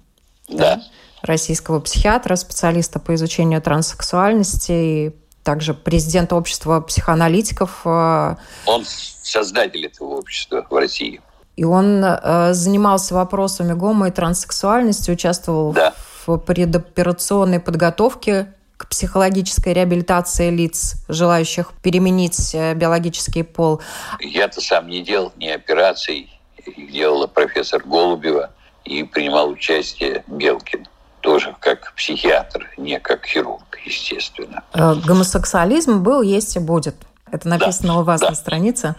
Да. 0.48 0.82
Российского 1.22 1.80
психиатра, 1.80 2.36
специалиста 2.36 3.00
по 3.00 3.14
изучению 3.16 3.62
транссексуальности 3.62 4.72
и 4.72 5.16
также 5.44 5.74
президент 5.74 6.34
общества 6.34 6.82
психоаналитиков. 6.82 7.82
Э, 7.86 8.36
он 8.66 8.86
создатель 8.86 9.86
этого 9.86 10.16
общества 10.16 10.66
в 10.70 10.76
России. 10.76 11.22
И 11.56 11.64
он 11.64 12.04
э, 12.04 12.54
занимался 12.54 13.14
вопросами 13.14 13.74
гомо 13.74 14.08
и 14.08 14.12
транссексуальности, 14.12 15.12
участвовал 15.12 15.72
да. 15.74 15.94
в 16.26 16.38
предоперационной 16.38 17.60
подготовке 17.60 18.54
к 18.78 18.88
психологической 18.88 19.74
реабилитации 19.74 20.50
лиц, 20.50 20.96
желающих 21.08 21.72
переменить 21.82 22.56
э, 22.56 22.74
биологический 22.74 23.44
пол. 23.44 23.82
Я-то 24.20 24.62
сам 24.62 24.88
не 24.88 25.04
делал 25.04 25.32
ни 25.38 25.48
операций, 25.48 26.30
их 26.58 26.92
делала 26.92 27.28
профессор 27.28 27.84
Голубева 27.86 28.50
и 28.84 29.04
принимал 29.04 29.50
участие 29.50 30.24
Белкин 30.28 30.88
тоже 31.22 31.56
как 31.60 31.94
психиатр, 31.96 32.70
не 32.78 33.00
как 33.00 33.26
хирург, 33.26 33.80
естественно. 33.86 34.64
Э, 34.74 34.96
гомосексуализм 34.96 36.04
был, 36.04 36.22
есть 36.22 36.56
и 36.56 36.60
будет. 36.60 36.96
Это 37.32 37.48
написано 37.48 37.94
да, 37.94 38.00
у 38.00 38.04
вас 38.04 38.22
да. 38.22 38.30
на 38.30 38.36
странице. 38.36 38.96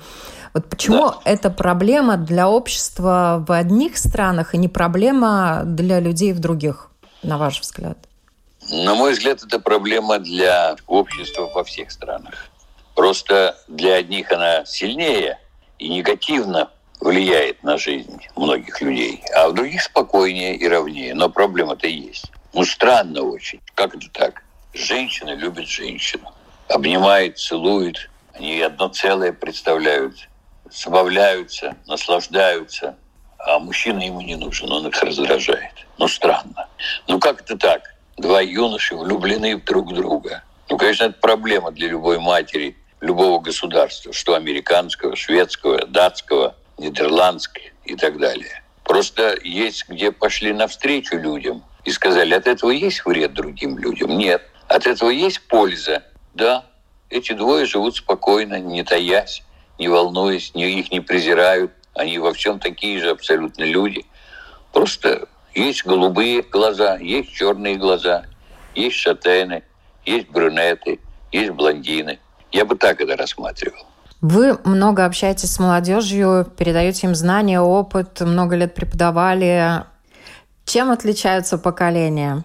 Вот 0.54 0.70
почему 0.70 1.10
да. 1.10 1.18
это 1.24 1.50
проблема 1.50 2.16
для 2.16 2.48
общества 2.48 3.44
в 3.46 3.50
одних 3.50 3.96
странах 3.98 4.54
и 4.54 4.58
не 4.58 4.68
проблема 4.68 5.62
для 5.64 5.98
людей 5.98 6.32
в 6.32 6.38
других, 6.38 6.90
на 7.24 7.38
ваш 7.38 7.60
взгляд? 7.60 7.98
На 8.70 8.94
мой 8.94 9.12
взгляд, 9.12 9.42
это 9.42 9.58
проблема 9.58 10.20
для 10.20 10.76
общества 10.86 11.50
во 11.52 11.64
всех 11.64 11.90
странах. 11.90 12.50
Просто 12.94 13.56
для 13.66 13.96
одних 13.96 14.30
она 14.30 14.64
сильнее 14.64 15.40
и 15.80 15.88
негативно 15.88 16.70
влияет 17.00 17.62
на 17.64 17.76
жизнь 17.76 18.20
многих 18.36 18.80
людей, 18.80 19.24
а 19.34 19.48
в 19.48 19.54
других 19.54 19.82
спокойнее 19.82 20.54
и 20.54 20.68
ровнее. 20.68 21.14
Но 21.14 21.28
проблема-то 21.28 21.88
есть. 21.88 22.30
Ну, 22.52 22.64
странно 22.64 23.22
очень. 23.22 23.60
Как 23.74 23.96
это 23.96 24.08
так? 24.10 24.44
Женщина 24.72 25.34
любит 25.34 25.66
женщину. 25.66 26.32
Обнимает, 26.68 27.38
целует. 27.38 28.08
Они 28.32 28.60
одно 28.60 28.88
целое 28.88 29.32
представляют. 29.32 30.28
Забавляются, 30.74 31.76
наслаждаются. 31.86 32.96
А 33.38 33.58
мужчина 33.58 34.00
ему 34.00 34.20
не 34.20 34.36
нужен, 34.36 34.70
он 34.72 34.86
их 34.86 35.02
раздражает. 35.02 35.86
Ну, 35.98 36.08
странно. 36.08 36.68
Ну, 37.06 37.18
как 37.20 37.42
это 37.42 37.56
так? 37.56 37.94
два 38.16 38.40
юноши 38.40 38.94
влюблены 38.94 39.56
друг 39.60 39.90
в 39.90 39.94
друга. 39.94 40.42
Ну, 40.68 40.78
конечно, 40.78 41.04
это 41.04 41.18
проблема 41.20 41.70
для 41.72 41.88
любой 41.88 42.18
матери, 42.18 42.76
любого 43.00 43.40
государства, 43.40 44.12
что 44.12 44.34
американского, 44.34 45.16
шведского, 45.16 45.86
датского, 45.86 46.54
нидерландского 46.78 47.64
и 47.84 47.96
так 47.96 48.18
далее. 48.18 48.62
Просто 48.84 49.36
есть, 49.42 49.88
где 49.88 50.12
пошли 50.12 50.52
навстречу 50.52 51.16
людям 51.16 51.64
и 51.84 51.90
сказали, 51.90 52.34
от 52.34 52.46
этого 52.46 52.70
есть 52.70 53.04
вред 53.04 53.34
другим 53.34 53.78
людям? 53.78 54.16
Нет. 54.16 54.42
От 54.68 54.86
этого 54.86 55.10
есть 55.10 55.46
польза? 55.48 56.04
Да. 56.34 56.64
Эти 57.10 57.32
двое 57.32 57.66
живут 57.66 57.96
спокойно, 57.96 58.58
не 58.58 58.82
таясь, 58.82 59.42
не 59.78 59.88
волнуясь, 59.88 60.52
их 60.54 60.90
не 60.90 61.00
презирают. 61.00 61.72
Они 61.94 62.18
во 62.18 62.32
всем 62.32 62.58
такие 62.58 63.00
же 63.00 63.10
абсолютно 63.10 63.64
люди. 63.64 64.04
Просто 64.72 65.28
есть 65.54 65.84
голубые 65.86 66.42
глаза, 66.42 66.96
есть 66.96 67.32
черные 67.32 67.76
глаза, 67.76 68.24
есть 68.74 68.96
шатены, 68.96 69.62
есть 70.04 70.28
брюнеты, 70.28 70.98
есть 71.30 71.50
блондины. 71.52 72.18
Я 72.50 72.64
бы 72.64 72.76
так 72.76 73.00
это 73.00 73.16
рассматривал. 73.16 73.86
Вы 74.20 74.58
много 74.64 75.04
общаетесь 75.04 75.52
с 75.52 75.58
молодежью, 75.58 76.50
передаете 76.56 77.06
им 77.06 77.14
знания, 77.14 77.60
опыт, 77.60 78.20
много 78.20 78.56
лет 78.56 78.74
преподавали. 78.74 79.84
Чем 80.64 80.90
отличаются 80.90 81.58
поколения? 81.58 82.42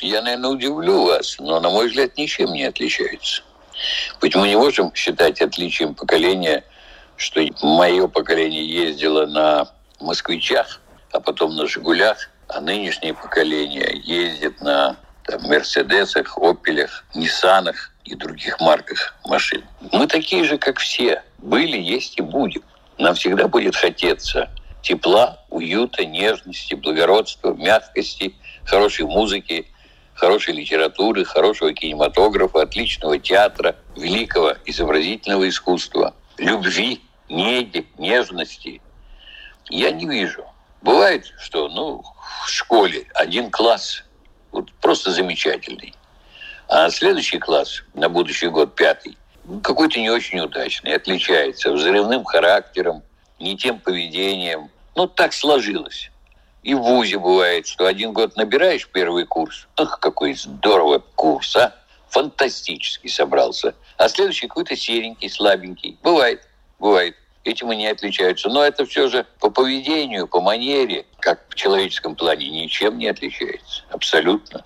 Я, 0.00 0.22
наверное, 0.22 0.50
удивлю 0.50 1.06
вас, 1.06 1.36
но, 1.38 1.60
на 1.60 1.70
мой 1.70 1.88
взгляд, 1.88 2.16
ничем 2.16 2.52
не 2.52 2.64
отличаются. 2.64 3.42
Ведь 4.22 4.34
мы 4.34 4.48
не 4.48 4.56
можем 4.56 4.94
считать 4.94 5.40
отличием 5.40 5.94
поколения, 5.94 6.64
что 7.16 7.40
мое 7.62 8.06
поколение 8.08 8.64
ездило 8.64 9.26
на 9.26 9.68
москвичах, 10.00 10.80
а 11.12 11.20
потом 11.20 11.56
на 11.56 11.66
«Жигулях», 11.66 12.30
а 12.48 12.60
нынешнее 12.60 13.14
поколение 13.14 14.00
ездит 14.04 14.60
на 14.60 14.96
там, 15.24 15.42
«Мерседесах», 15.42 16.38
«Опелях», 16.38 17.04
«Ниссанах» 17.14 17.92
и 18.04 18.14
других 18.14 18.60
марках 18.60 19.14
машин. 19.24 19.64
Мы 19.92 20.06
такие 20.06 20.44
же, 20.44 20.58
как 20.58 20.78
все. 20.78 21.22
Были, 21.38 21.78
есть 21.78 22.18
и 22.18 22.22
будем. 22.22 22.62
Нам 22.98 23.14
всегда 23.14 23.48
будет 23.48 23.76
хотеться 23.76 24.48
тепла, 24.82 25.44
уюта, 25.50 26.04
нежности, 26.04 26.74
благородства, 26.74 27.52
мягкости, 27.52 28.34
хорошей 28.64 29.06
музыки, 29.06 29.66
хорошей 30.18 30.54
литературы, 30.54 31.24
хорошего 31.24 31.72
кинематографа, 31.72 32.62
отличного 32.62 33.18
театра, 33.18 33.76
великого 33.96 34.54
изобразительного 34.66 35.48
искусства, 35.48 36.14
любви, 36.36 37.00
неги, 37.28 37.86
нежности 37.98 38.80
я 39.70 39.90
не 39.90 40.06
вижу. 40.06 40.44
Бывает, 40.82 41.32
что 41.38 41.68
ну, 41.68 42.02
в 42.46 42.50
школе 42.50 43.06
один 43.14 43.50
класс 43.50 44.04
вот 44.50 44.72
просто 44.80 45.10
замечательный, 45.10 45.94
а 46.68 46.90
следующий 46.90 47.38
класс 47.38 47.82
на 47.94 48.08
будущий 48.08 48.48
год, 48.48 48.74
пятый, 48.74 49.16
какой-то 49.62 50.00
не 50.00 50.10
очень 50.10 50.40
удачный, 50.40 50.94
отличается 50.94 51.72
взрывным 51.72 52.24
характером, 52.24 53.02
не 53.38 53.56
тем 53.56 53.78
поведением. 53.78 54.70
Ну, 54.96 55.06
так 55.06 55.32
сложилось. 55.32 56.10
И 56.68 56.74
в 56.74 56.80
ВУЗе 56.80 57.18
бывает, 57.18 57.66
что 57.66 57.86
один 57.86 58.12
год 58.12 58.36
набираешь 58.36 58.86
первый 58.92 59.24
курс. 59.24 59.66
Ах, 59.78 59.98
какой 60.00 60.34
здоровый 60.34 61.00
курс, 61.14 61.56
а! 61.56 61.74
Фантастически 62.10 63.08
собрался. 63.08 63.74
А 63.96 64.06
следующий 64.10 64.48
какой-то 64.48 64.76
серенький, 64.76 65.30
слабенький. 65.30 65.96
Бывает, 66.02 66.46
бывает. 66.78 67.16
Этим 67.42 67.70
они 67.70 67.86
отличаются. 67.86 68.50
Но 68.50 68.62
это 68.62 68.84
все 68.84 69.08
же 69.08 69.24
по 69.40 69.48
поведению, 69.48 70.28
по 70.28 70.42
манере, 70.42 71.06
как 71.20 71.40
в 71.48 71.54
человеческом 71.54 72.14
плане, 72.14 72.50
ничем 72.50 72.98
не 72.98 73.06
отличается. 73.06 73.84
Абсолютно. 73.88 74.62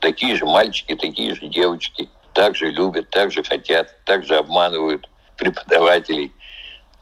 Такие 0.00 0.36
же 0.36 0.46
мальчики, 0.46 0.94
такие 0.94 1.34
же 1.34 1.48
девочки. 1.48 2.08
Так 2.32 2.56
же 2.56 2.70
любят, 2.70 3.10
так 3.10 3.30
же 3.30 3.42
хотят, 3.42 3.94
так 4.06 4.24
же 4.24 4.36
обманывают 4.36 5.10
преподавателей. 5.36 6.32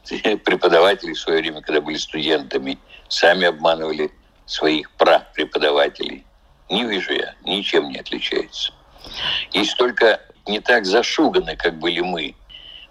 Преподаватели 0.43 1.13
в 1.13 1.19
свое 1.19 1.39
время, 1.39 1.61
когда 1.61 1.79
были 1.79 1.95
студентами, 1.95 2.77
сами 3.07 3.45
обманывали 3.45 4.11
своих 4.45 4.91
преподавателей. 4.91 6.25
Не 6.69 6.83
вижу 6.83 7.13
я, 7.13 7.35
ничем 7.45 7.89
не 7.89 7.99
отличается. 7.99 8.73
Есть 9.51 9.77
только 9.77 10.21
не 10.47 10.59
так 10.59 10.85
зашуганы, 10.85 11.55
как 11.55 11.77
были 11.77 12.01
мы. 12.01 12.35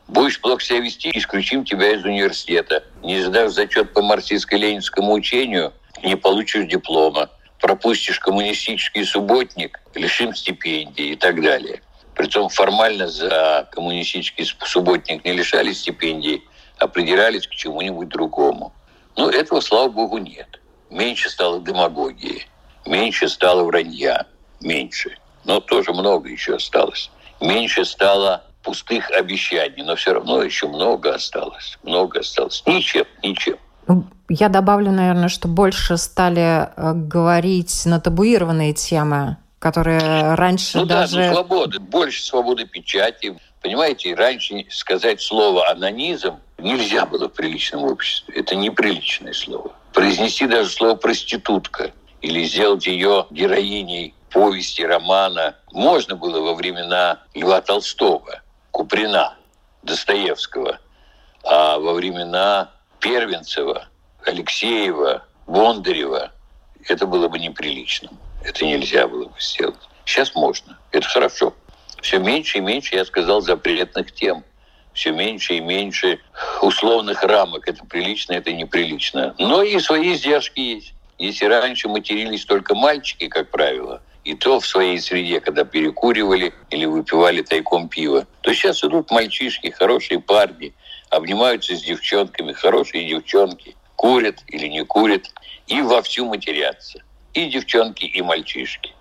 Будешь 0.09 0.41
плохо 0.41 0.63
себя 0.63 0.81
вести, 0.81 1.11
исключим 1.15 1.65
тебя 1.65 1.93
из 1.93 2.05
университета. 2.05 2.85
Не 3.03 3.21
сдав 3.23 3.51
зачет 3.51 3.93
по 3.93 4.01
марксистско-ленинскому 4.01 5.13
учению, 5.13 5.73
не 6.03 6.17
получишь 6.17 6.67
диплома. 6.67 7.31
Пропустишь 7.61 8.19
коммунистический 8.19 9.05
субботник, 9.05 9.81
лишим 9.95 10.35
стипендии 10.35 11.13
и 11.13 11.17
так 11.17 11.41
далее. 11.41 11.81
Притом 12.15 12.49
формально 12.49 13.07
за 13.09 13.69
коммунистический 13.73 14.45
субботник 14.45 15.25
не 15.25 15.33
лишали 15.33 15.73
стипендии, 15.73 16.43
а 16.79 16.89
придирались 16.89 17.47
к 17.47 17.51
чему-нибудь 17.51 18.09
другому. 18.09 18.73
Но 19.17 19.31
этого, 19.31 19.61
слава 19.61 19.89
богу, 19.89 20.19
нет. 20.19 20.61
Меньше 20.93 21.31
стало 21.31 21.59
демагогии, 21.59 22.47
меньше 22.85 23.27
стало 23.27 23.65
вранья, 23.65 24.27
меньше. 24.61 25.17
Но 25.45 25.59
тоже 25.61 25.93
много 25.93 26.29
еще 26.29 26.57
осталось. 26.57 27.11
Меньше 27.41 27.87
стало 27.87 28.45
пустых 28.63 29.11
обещаний, 29.11 29.83
но 29.83 29.97
все 29.97 30.13
равно 30.13 30.43
еще 30.43 30.69
много 30.69 31.15
осталось. 31.15 31.79
Много 31.83 32.21
осталось. 32.21 32.63
Ничем, 32.67 33.07
ничем. 33.23 33.57
Ну, 33.89 34.05
я 34.29 34.51
добавлю, 34.51 34.93
наверное, 34.93 35.31
что 35.31 35.49
больше 35.49 35.97
стали 35.97 36.69
э, 36.77 36.93
говорить 36.93 37.87
на 37.87 37.99
табуированные 37.99 38.75
темы, 38.75 39.39
которые 39.59 40.35
раньше 40.35 40.79
ну, 40.79 40.85
даже... 40.85 41.17
Да, 41.17 41.29
ну, 41.29 41.35
свободы, 41.35 41.81
больше 41.81 42.23
свободы 42.23 42.67
печати. 42.67 43.35
Понимаете, 43.63 44.15
раньше 44.15 44.67
сказать 44.69 45.23
слово 45.23 45.71
«анонизм» 45.71 46.37
нельзя 46.59 47.07
было 47.07 47.29
в 47.29 47.33
приличном 47.33 47.85
обществе. 47.85 48.35
Это 48.37 48.55
неприличное 48.55 49.33
слово. 49.33 49.73
Произнести 49.93 50.47
даже 50.47 50.71
слово 50.71 50.95
«проститутка» 50.95 51.93
или 52.21 52.45
сделать 52.45 52.87
ее 52.87 53.27
героиней 53.31 54.15
повести, 54.31 54.83
романа 54.83 55.57
можно 55.73 56.17
было 56.17 56.41
во 56.41 56.55
времена 56.55 57.21
Льва 57.35 57.61
Толстого, 57.61 58.43
Куприна, 58.71 59.37
Достоевского, 59.83 60.79
а 61.45 61.79
во 61.79 61.93
времена 61.93 62.71
Первенцева, 63.01 63.89
Алексеева, 64.25 65.25
Бондарева 65.47 66.31
это 66.89 67.07
было 67.07 67.29
бы 67.29 67.39
неприличным. 67.39 68.19
Это 68.45 68.65
нельзя 68.65 69.07
было 69.07 69.27
бы 69.27 69.41
сделать. 69.41 69.79
Сейчас 70.05 70.35
можно. 70.35 70.79
Это 70.91 71.07
хорошо. 71.07 71.55
Все 72.01 72.19
меньше 72.19 72.59
и 72.59 72.61
меньше, 72.61 72.97
я 72.97 73.05
сказал, 73.05 73.41
запретных 73.41 74.13
тем. 74.13 74.45
Все 74.95 75.11
меньше 75.13 75.55
и 75.55 75.61
меньше 75.61 76.21
условных 76.61 77.23
рамок. 77.23 77.69
Это 77.69 77.85
прилично, 77.85 78.35
это 78.35 78.53
неприлично. 78.53 79.35
Но 79.39 79.63
и 79.63 79.79
свои 79.79 80.13
издержки 80.13 80.61
есть. 80.61 80.95
Если 81.19 81.45
раньше 81.45 81.89
матерились 81.89 82.45
только 82.45 82.75
мальчики, 82.75 83.29
как 83.29 83.51
правило, 83.51 84.03
и 84.25 84.35
то 84.35 84.61
в 84.61 84.67
своей 84.67 84.99
среде, 84.99 85.41
когда 85.41 85.65
перекуривали 85.65 86.53
или 86.71 86.85
выпивали 86.85 87.43
тайком 87.43 87.89
пиво, 87.89 88.27
то 88.41 88.53
сейчас 88.53 88.83
идут 88.85 89.11
мальчишки, 89.11 89.71
хорошие 89.71 90.21
парни, 90.21 90.75
обнимаются 91.11 91.77
с 91.77 91.83
девчонками, 91.83 92.53
хорошие 92.53 93.09
девчонки, 93.09 93.77
курят 93.97 94.41
или 94.49 94.67
не 94.67 94.85
курят, 94.85 95.27
и 95.67 95.81
вовсю 95.81 96.27
матерятся. 96.27 97.03
И 97.35 97.47
девчонки, 97.47 98.05
и 98.05 98.21
мальчишки. 98.21 98.93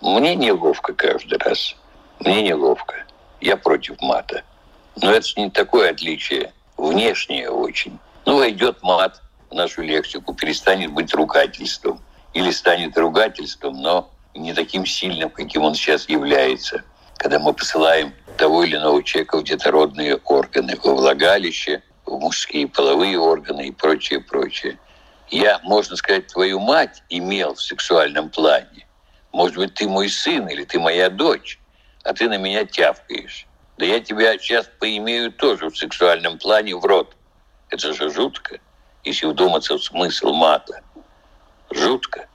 Мне 0.00 0.34
неловко 0.34 0.94
каждый 0.94 1.38
раз. 1.38 1.76
Мне 2.20 2.42
неловко. 2.42 3.04
Я 3.40 3.56
против 3.56 4.00
мата. 4.00 4.42
Но 4.96 5.10
это 5.10 5.28
не 5.36 5.50
такое 5.50 5.90
отличие. 5.90 6.52
Внешнее 6.76 7.50
очень. 7.50 7.98
Ну, 8.26 8.36
войдет 8.36 8.82
мат 8.82 9.22
в 9.50 9.54
нашу 9.54 9.82
лексику, 9.82 10.34
перестанет 10.34 10.92
быть 10.92 11.14
ругательством. 11.14 12.00
Или 12.34 12.50
станет 12.50 12.96
ругательством, 12.96 13.80
но 13.80 14.10
не 14.34 14.54
таким 14.54 14.86
сильным, 14.86 15.30
каким 15.30 15.62
он 15.62 15.74
сейчас 15.74 16.08
является. 16.08 16.82
Когда 17.16 17.38
мы 17.38 17.52
посылаем 17.52 18.14
того 18.36 18.64
или 18.64 18.76
иного 18.76 19.02
человека 19.02 19.38
в 19.38 19.44
детородные 19.44 20.16
органы, 20.16 20.78
во 20.82 20.94
влагалище, 20.94 21.82
в 22.06 22.18
мужские 22.18 22.68
половые 22.68 23.18
органы 23.18 23.68
и 23.68 23.72
прочее, 23.72 24.20
прочее. 24.20 24.78
Я, 25.30 25.60
можно 25.62 25.96
сказать, 25.96 26.26
твою 26.26 26.58
мать 26.58 27.02
имел 27.08 27.54
в 27.54 27.62
сексуальном 27.62 28.28
плане. 28.30 28.86
Может 29.32 29.56
быть, 29.56 29.74
ты 29.74 29.88
мой 29.88 30.08
сын 30.08 30.48
или 30.48 30.64
ты 30.64 30.78
моя 30.78 31.08
дочь, 31.08 31.58
а 32.04 32.12
ты 32.12 32.28
на 32.28 32.36
меня 32.36 32.64
тявкаешь. 32.64 33.46
Да 33.82 33.86
я 33.86 33.98
тебя 33.98 34.38
сейчас 34.38 34.70
поимею 34.78 35.32
тоже 35.32 35.68
в 35.68 35.76
сексуальном 35.76 36.38
плане 36.38 36.76
в 36.76 36.84
рот. 36.84 37.16
Это 37.68 37.92
же 37.92 38.10
жутко, 38.10 38.60
если 39.02 39.26
вдуматься 39.26 39.76
в 39.76 39.82
смысл 39.82 40.32
мата. 40.32 40.82
Жутко. 41.68 42.28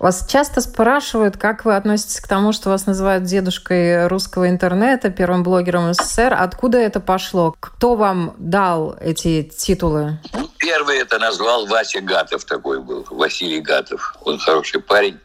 Вас 0.00 0.26
часто 0.28 0.60
спрашивают, 0.60 1.36
как 1.36 1.64
вы 1.64 1.76
относитесь 1.76 2.18
к 2.18 2.26
тому, 2.26 2.50
что 2.52 2.70
вас 2.70 2.86
называют 2.86 3.22
дедушкой 3.22 4.08
русского 4.08 4.48
интернета, 4.48 5.10
первым 5.10 5.44
блогером 5.44 5.94
СССР. 5.94 6.34
Откуда 6.36 6.78
это 6.78 6.98
пошло? 6.98 7.54
Кто 7.60 7.94
вам 7.94 8.34
дал 8.36 8.96
эти 9.00 9.44
титулы? 9.44 10.18
Ну, 10.32 10.50
первый 10.58 10.98
это 10.98 11.20
назвал 11.20 11.66
Вася 11.66 12.00
Гатов 12.00 12.44
такой 12.44 12.82
был, 12.82 13.06
Василий 13.10 13.60
Гатов. 13.60 14.16
Он 14.24 14.40
хороший 14.40 14.80
парень. 14.80 15.20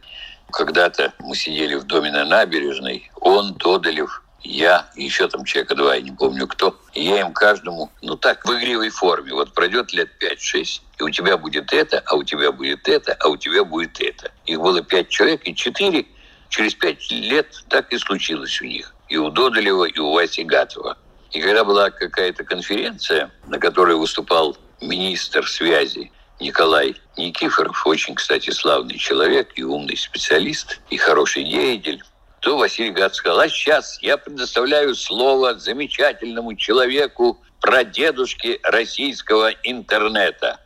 Когда-то 0.51 1.11
мы 1.17 1.35
сидели 1.35 1.73
в 1.73 1.85
доме 1.85 2.11
на 2.11 2.23
набережной, 2.23 3.09
он, 3.19 3.55
Додолев, 3.55 4.23
я, 4.43 4.87
еще 4.95 5.27
там 5.29 5.45
человека 5.45 5.75
два, 5.75 5.95
я 5.95 6.01
не 6.01 6.11
помню 6.11 6.47
кто. 6.47 6.77
Я 6.93 7.21
им 7.21 7.33
каждому, 7.33 7.91
ну 8.01 8.17
так, 8.17 8.45
в 8.45 8.51
игривой 8.51 8.89
форме. 8.89 9.33
Вот 9.33 9.53
пройдет 9.53 9.93
лет 9.93 10.09
5-6, 10.21 10.81
и 10.99 11.03
у 11.03 11.09
тебя 11.09 11.37
будет 11.37 11.71
это, 11.71 12.03
а 12.05 12.15
у 12.15 12.23
тебя 12.23 12.51
будет 12.51 12.87
это, 12.87 13.15
а 13.19 13.29
у 13.29 13.37
тебя 13.37 13.63
будет 13.63 13.99
это. 14.01 14.31
Их 14.45 14.59
было 14.59 14.81
пять 14.81 15.09
человек, 15.09 15.47
и 15.47 15.55
четыре 15.55 16.05
через 16.49 16.75
пять 16.75 17.09
лет 17.09 17.47
так 17.69 17.91
и 17.93 17.97
случилось 17.97 18.61
у 18.61 18.65
них. 18.65 18.93
И 19.07 19.17
у 19.17 19.29
Додолева, 19.29 19.85
и 19.85 19.99
у 19.99 20.11
Васи 20.11 20.43
Гатова. 20.43 20.97
И 21.31 21.41
когда 21.41 21.63
была 21.63 21.89
какая-то 21.89 22.43
конференция, 22.43 23.31
на 23.47 23.57
которой 23.59 23.95
выступал 23.95 24.57
министр 24.81 25.47
связи 25.47 26.11
Николай 26.39 26.95
Никифоров, 27.17 27.87
очень, 27.87 28.13
кстати, 28.15 28.49
славный 28.51 28.97
человек 28.97 29.51
и 29.55 29.63
умный 29.63 29.97
специалист, 29.97 30.79
и 30.89 30.97
хороший 30.97 31.43
деятель, 31.43 32.03
то 32.43 32.57
Василий 32.57 32.91
Гад 32.91 33.15
сказал, 33.15 33.39
а 33.39 33.47
сейчас 33.47 33.97
я 34.01 34.17
предоставляю 34.17 34.95
слово 34.95 35.57
замечательному 35.57 36.55
человеку, 36.55 37.41
прадедушке 37.61 38.59
российского 38.63 39.51
интернета. 39.63 40.59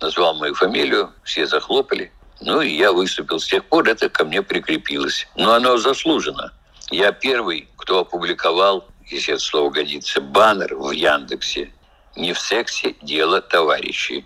Назвал 0.00 0.36
мою 0.36 0.54
фамилию, 0.54 1.12
все 1.24 1.48
захлопали. 1.48 2.12
Ну 2.40 2.60
и 2.60 2.70
я 2.76 2.92
выступил. 2.92 3.40
С 3.40 3.46
тех 3.46 3.64
пор 3.64 3.88
это 3.88 4.08
ко 4.08 4.24
мне 4.24 4.42
прикрепилось. 4.42 5.26
Но 5.34 5.54
оно 5.54 5.76
заслужено. 5.76 6.52
Я 6.92 7.10
первый, 7.10 7.68
кто 7.78 7.98
опубликовал, 7.98 8.86
если 9.06 9.34
это 9.34 9.42
слово 9.42 9.70
годится, 9.70 10.20
баннер 10.20 10.76
в 10.76 10.92
Яндексе. 10.92 11.72
Не 12.14 12.32
в 12.32 12.38
сексе 12.38 12.94
дело 13.02 13.40
товарищи. 13.40 14.24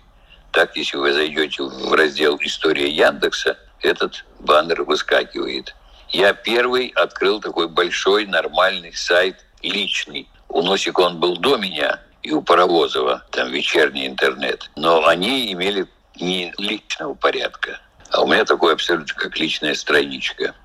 Так, 0.51 0.77
если 0.77 0.97
вы 0.97 1.11
зайдете 1.13 1.63
в 1.63 1.91
раздел 1.91 2.37
«История 2.41 2.87
Яндекса», 2.87 3.57
этот 3.81 4.25
баннер 4.39 4.83
выскакивает. 4.83 5.73
Я 6.11 6.33
первый 6.33 6.87
открыл 6.95 7.39
такой 7.39 7.67
большой 7.67 8.25
нормальный 8.25 8.93
сайт 8.93 9.45
личный. 9.61 10.27
У 10.47 10.61
Носика 10.61 11.01
он 11.01 11.19
был 11.19 11.37
до 11.37 11.57
меня, 11.57 11.99
и 12.23 12.31
у 12.31 12.41
Паровозова, 12.41 13.23
там 13.31 13.51
вечерний 13.51 14.07
интернет. 14.07 14.69
Но 14.75 15.05
они 15.05 15.51
имели 15.53 15.87
не 16.19 16.53
личного 16.57 17.13
порядка, 17.13 17.79
а 18.11 18.21
у 18.23 18.27
меня 18.27 18.43
такой 18.45 18.73
абсолютно 18.73 19.13
как 19.13 19.37
личная 19.37 19.75
страничка. 19.75 20.55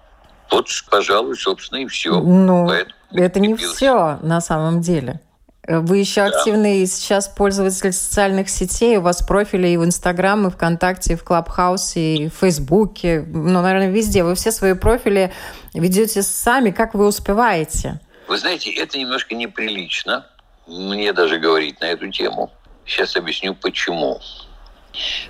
Вот, 0.51 0.69
пожалуй, 0.91 1.37
собственно, 1.37 1.81
и 1.81 1.87
все. 1.87 2.21
Ну, 2.21 2.67
Поэтому 2.67 2.95
это 3.13 3.41
не 3.41 3.55
все 3.55 4.19
на 4.23 4.41
самом 4.41 4.81
деле. 4.81 5.21
Вы 5.67 5.99
еще 5.99 6.29
да. 6.29 6.37
активный 6.37 6.87
сейчас 6.87 7.29
пользователь 7.29 7.93
социальных 7.93 8.51
сетей. 8.51 8.99
У 8.99 9.01
вас 9.01 9.23
профили 9.23 9.69
и 9.69 9.77
в 9.77 9.85
Инстаграм, 9.85 10.47
и 10.47 10.51
ВКонтакте, 10.51 11.15
и 11.15 11.17
в 11.17 11.25
Клабхаусе, 11.25 12.17
и 12.17 12.29
в 12.29 12.35
Фейсбуке. 12.35 13.25
Ну, 13.27 13.63
наверное, 13.63 13.91
везде. 13.91 14.25
Вы 14.25 14.35
все 14.35 14.53
свои 14.53 14.75
профили 14.75 15.33
ведете 15.73 16.23
сами. 16.23 16.71
Как 16.71 16.95
вы 16.95 17.07
успеваете? 17.07 18.01
Вы 18.29 18.39
знаете, 18.39 18.71
это 18.73 18.99
немножко 18.99 19.35
неприлично. 19.35 20.27
Мне 20.67 21.13
даже 21.13 21.39
говорить 21.39 21.81
на 21.81 21.87
эту 21.87 22.11
тему. 22.11 22.53
Сейчас 22.85 23.17
объясню, 23.17 23.55
почему. 23.55 24.21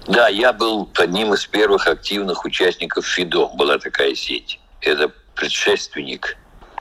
Да, 0.07 0.29
я 0.29 0.53
был 0.53 0.91
одним 0.97 1.33
из 1.35 1.47
первых 1.47 1.87
активных 1.87 2.45
участников 2.45 3.07
ФИДО. 3.07 3.51
Была 3.55 3.79
такая 3.79 4.15
сеть. 4.15 4.59
Это 4.81 5.11
предшественник 5.37 6.37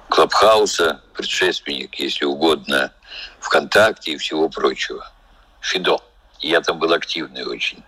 Клабхауса, 0.09 1.01
предшественник, 1.15 1.95
если 1.95 2.25
угодно, 2.25 2.91
ВКонтакте 3.39 4.12
и 4.12 4.17
всего 4.17 4.49
прочего. 4.49 5.12
Фидо. 5.62 5.99
Я 6.39 6.62
там 6.62 6.80
был 6.80 6.93
активный 6.93 7.45
очень. 7.45 7.84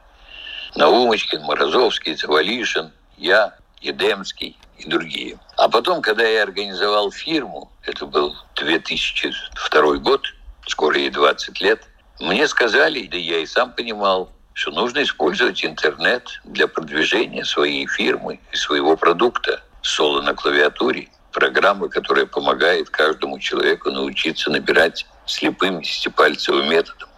Наумочкин, 0.76 1.42
Морозовский, 1.44 2.16
Завалишин, 2.16 2.92
я, 3.18 3.56
Едемский 3.82 4.58
и 4.78 4.90
другие. 4.90 5.38
А 5.58 5.70
потом, 5.70 6.02
когда 6.02 6.26
я 6.26 6.44
организовал 6.44 7.12
фирму, 7.12 7.72
это 7.84 8.06
был 8.06 8.36
2002 8.56 9.96
год, 9.98 10.26
скоро 10.68 10.98
ей 10.98 11.10
20 11.10 11.62
лет, 11.62 11.82
мне 12.20 12.48
сказали, 12.48 13.08
да 13.08 13.18
я 13.18 13.40
и 13.40 13.46
сам 13.46 13.72
понимал, 13.74 14.32
что 14.54 14.72
нужно 14.72 15.04
использовать 15.04 15.64
интернет 15.66 16.40
для 16.46 16.68
продвижения 16.68 17.44
своей 17.44 17.88
фирмы 17.88 18.40
и 18.52 18.56
своего 18.56 18.96
продукта 18.96 19.62
соло 19.82 20.22
на 20.22 20.34
клавиатуре 20.34 21.10
программа, 21.36 21.90
которая 21.90 22.26
помогает 22.26 22.90
каждому 22.90 23.38
человеку 23.40 23.92
научиться 23.92 24.50
набирать 24.50 25.06
слепым 25.26 25.82
десятипальцевым 25.82 26.70
методом. 26.70 27.10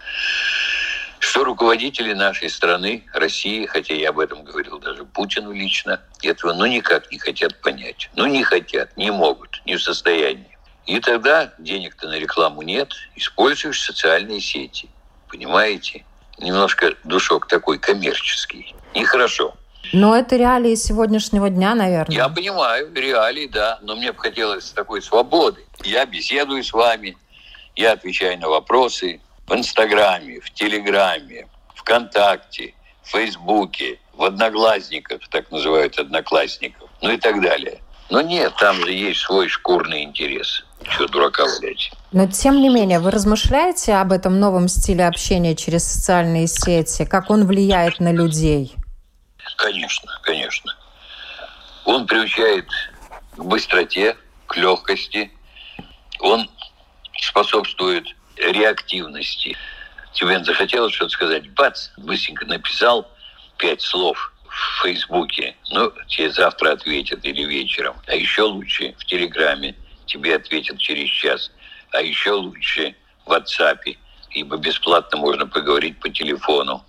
Что 1.20 1.44
руководители 1.44 2.14
нашей 2.14 2.50
страны, 2.50 3.06
России, 3.14 3.68
хотя 3.68 3.94
я 3.94 4.10
об 4.10 4.20
этом 4.20 4.44
говорил 4.44 4.80
даже 4.80 5.06
Путину 5.06 5.52
лично, 5.52 6.02
этого 6.24 6.54
ну 6.54 6.66
никак 6.66 7.12
не 7.12 7.20
хотят 7.20 7.62
понять. 7.62 8.10
Ну 8.16 8.26
не 8.26 8.44
хотят, 8.44 8.98
не 8.98 9.12
могут, 9.12 9.62
не 9.66 9.76
в 9.76 9.84
состоянии. 9.84 10.58
И 10.88 11.00
тогда 11.00 11.54
денег-то 11.60 12.08
на 12.08 12.18
рекламу 12.18 12.64
нет, 12.64 12.94
используешь 13.16 13.82
социальные 13.82 14.42
сети. 14.42 14.90
Понимаете? 15.28 16.06
Немножко 16.40 16.96
душок 17.04 17.48
такой 17.48 17.78
коммерческий. 17.78 18.76
Нехорошо. 18.96 19.56
Но 19.94 20.16
это 20.16 20.36
реалии 20.36 20.76
сегодняшнего 20.76 21.50
дня, 21.50 21.76
наверное. 21.76 22.16
Я 22.16 22.30
понимаю, 22.30 22.92
реалии, 22.94 23.48
да. 23.48 23.80
Но 23.82 23.96
мне 23.96 24.12
бы 24.12 24.20
хотелось 24.20 24.72
такой 24.72 25.02
свободы. 25.02 25.66
Я 25.84 26.06
беседую 26.06 26.64
с 26.64 26.74
вами, 26.74 27.18
я 27.76 27.94
отвечаю 27.94 28.40
на 28.40 28.50
вопросы 28.50 29.22
в 29.48 29.54
Инстаграме, 29.54 30.40
в 30.40 30.52
Телеграме, 30.52 31.48
ВКонтакте, 31.76 32.74
в 33.04 33.10
Фейсбуке, 33.12 34.00
в 34.14 34.24
Одноглазниках, 34.24 35.22
так 35.30 35.52
называют 35.52 35.98
Одноклассников, 36.00 36.90
ну 37.02 37.12
и 37.12 37.18
так 37.18 37.42
далее. 37.42 37.80
Но 38.10 38.22
нет, 38.22 38.54
там 38.58 38.78
же 38.78 38.92
есть 38.92 39.22
свой 39.22 39.48
шкурный 39.48 40.04
интерес. 40.04 40.66
Чего 40.84 41.08
дурака 41.08 41.44
валять? 41.44 41.92
Но 42.12 42.28
тем 42.28 42.62
не 42.62 42.70
менее, 42.70 43.00
вы 43.00 43.12
размышляете 43.12 43.96
об 43.96 44.12
этом 44.12 44.40
новом 44.40 44.68
стиле 44.68 45.06
общения 45.06 45.56
через 45.56 45.84
социальные 45.84 46.48
сети? 46.48 47.06
Как 47.06 47.30
он 47.30 47.46
влияет 47.46 48.00
на 48.00 48.12
людей? 48.12 48.76
Конечно, 49.56 50.12
конечно. 50.24 50.76
Он 51.86 52.06
приучает 52.06 52.68
к 53.36 53.44
быстроте, 53.44 54.18
к 54.48 54.58
легкости. 54.58 55.32
Он 56.20 56.50
способствует 57.20 58.06
реактивности. 58.36 59.58
Тебе 60.14 60.44
захотелось 60.44 60.94
что-то 60.94 61.12
сказать, 61.12 61.50
бац, 61.52 61.90
быстренько 61.98 62.46
написал 62.46 63.10
пять 63.58 63.82
слов 63.82 64.34
в 64.48 64.84
Фейсбуке. 64.84 65.56
Ну, 65.70 65.92
тебе 66.08 66.32
завтра 66.32 66.74
ответят 66.74 67.24
или 67.24 67.44
вечером. 67.44 67.96
А 68.08 68.16
еще 68.16 68.44
лучше 68.44 68.96
в 68.98 69.06
Телеграме 69.06 69.76
тебе 70.06 70.36
ответят 70.36 70.80
через 70.80 71.10
час. 71.10 71.52
А 71.92 72.02
еще 72.02 72.32
лучше 72.32 72.96
в 73.26 73.32
WhatsApp, 73.32 73.98
ибо 74.32 74.58
бесплатно 74.58 75.18
можно 75.18 75.48
поговорить 75.48 76.00
по 76.00 76.10
телефону 76.10 76.84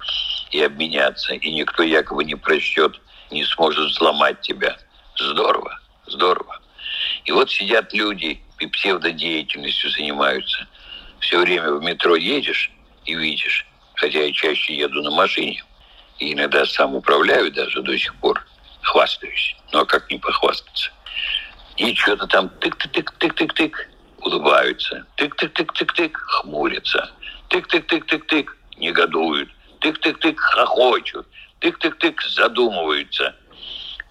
и 0.51 0.63
обменяться, 0.63 1.35
и 1.35 1.51
никто 1.53 1.83
якобы 1.83 2.25
не 2.25 2.35
прочтет, 2.35 3.01
не 3.31 3.45
сможет 3.45 3.91
взломать 3.91 4.41
тебя. 4.41 4.77
Здорово, 5.17 5.81
здорово. 6.07 6.61
И 7.25 7.33
вот 7.33 7.51
сидят 7.51 7.93
люди 7.93 8.41
и 8.59 8.67
псевдодеятельностью 8.67 9.91
занимаются. 9.91 10.67
Все 11.21 11.39
время 11.41 11.73
в 11.73 11.83
метро 11.83 12.17
едешь 12.17 12.71
и 13.05 13.15
видишь, 13.15 13.67
хотя 13.95 14.23
я 14.23 14.33
чаще 14.33 14.75
еду 14.75 15.03
на 15.03 15.11
машине, 15.11 15.63
и 16.19 16.33
иногда 16.33 16.65
сам 16.65 16.95
управляю 16.95 17.53
даже 17.53 17.83
до 17.83 17.97
сих 17.99 18.15
пор, 18.17 18.45
хвастаюсь. 18.83 19.57
Ну 19.73 19.81
а 19.81 19.85
как 19.85 20.11
не 20.11 20.19
похвастаться? 20.19 20.91
И 21.77 21.95
что-то 21.95 22.27
там 22.27 22.51
тык-тык-тык-тык-тык-тык, 22.61 23.73
улыбаются. 24.21 25.07
Тык-тык-тык-тык-тык, 25.17 26.13
хмурятся. 26.13 27.11
Тык-тык-тык-тык-тык, 27.51 28.49
негодуют 28.77 29.51
тык-тык-тык 29.81 30.39
хохочут, 30.39 31.27
тык-тык-тык 31.61 32.21
задумываются. 32.35 33.35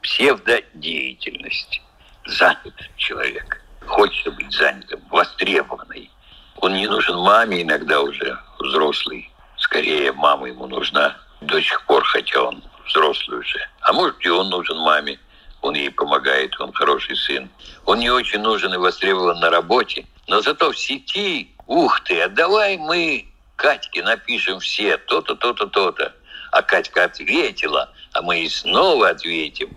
Псевдодеятельность. 0.02 1.82
Занят 2.26 2.76
человек. 2.98 3.64
Хочется 3.86 4.32
быть 4.32 4.52
занятым, 4.52 5.02
востребованный. 5.10 6.10
Он 6.58 6.74
не 6.74 6.88
нужен 6.88 7.18
маме 7.18 7.62
иногда 7.62 8.02
уже, 8.02 8.38
взрослый. 8.60 9.32
Скорее, 9.58 10.12
мама 10.12 10.48
ему 10.48 10.68
нужна 10.68 11.18
до 11.42 11.62
сих 11.62 11.86
пор, 11.86 12.04
хотя 12.04 12.44
он 12.44 12.64
взрослый 12.86 13.40
уже. 13.40 13.60
А 13.82 13.94
может, 13.94 14.16
и 14.26 14.30
он 14.30 14.50
нужен 14.50 14.78
маме. 14.80 15.20
Он 15.62 15.74
ей 15.74 15.90
помогает, 15.90 16.60
он 16.60 16.72
хороший 16.74 17.16
сын. 17.16 17.50
Он 17.86 18.00
не 18.00 18.10
очень 18.10 18.40
нужен 18.40 18.74
и 18.74 18.78
востребован 18.78 19.40
на 19.40 19.50
работе. 19.50 20.06
Но 20.28 20.42
зато 20.42 20.72
в 20.72 20.78
сети, 20.78 21.56
ух 21.66 22.00
ты, 22.02 22.22
а 22.22 22.30
давай 22.30 22.78
мы 22.78 23.26
Катьке 23.58 24.04
напишем 24.04 24.60
все 24.60 24.98
то-то, 24.98 25.36
то-то, 25.36 25.66
то-то. 25.68 26.14
А 26.52 26.62
Катька 26.62 27.06
ответила, 27.06 27.92
а 28.14 28.22
мы 28.22 28.42
и 28.42 28.50
снова 28.50 29.10
ответим. 29.10 29.76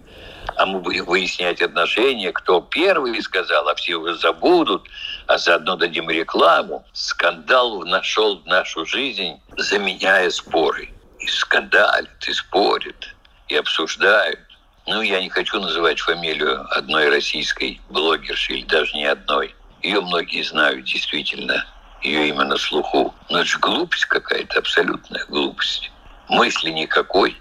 А 0.56 0.66
мы 0.66 0.80
будем 0.80 1.06
выяснять 1.06 1.62
отношения, 1.62 2.30
кто 2.32 2.60
первый 2.60 3.20
сказал, 3.22 3.68
а 3.68 3.74
все 3.74 3.96
уже 3.96 4.16
забудут, 4.16 4.86
а 5.26 5.38
заодно 5.38 5.76
дадим 5.76 6.10
рекламу. 6.10 6.84
Скандал 6.92 7.80
нашел 7.86 8.40
в 8.40 8.46
нашу 8.46 8.84
жизнь, 8.84 9.40
заменяя 9.56 10.28
споры. 10.30 10.90
И 11.18 11.26
скандалят, 11.26 12.28
и 12.28 12.32
спорят, 12.32 13.14
и 13.48 13.56
обсуждают. 13.56 14.40
Ну, 14.86 15.00
я 15.00 15.20
не 15.20 15.30
хочу 15.30 15.58
называть 15.58 16.00
фамилию 16.00 16.66
одной 16.76 17.08
российской 17.08 17.80
блогерши, 17.88 18.54
или 18.54 18.64
даже 18.64 18.94
не 18.94 19.06
одной. 19.06 19.54
Ее 19.82 20.00
многие 20.00 20.42
знают, 20.42 20.84
действительно 20.84 21.66
ее 22.02 22.28
имя 22.28 22.44
на 22.44 22.56
слуху. 22.56 23.14
Но 23.28 23.38
это 23.38 23.48
же 23.48 23.58
глупость 23.58 24.06
какая-то, 24.06 24.58
абсолютная 24.58 25.24
глупость. 25.26 25.90
Мысли 26.28 26.70
никакой, 26.70 27.36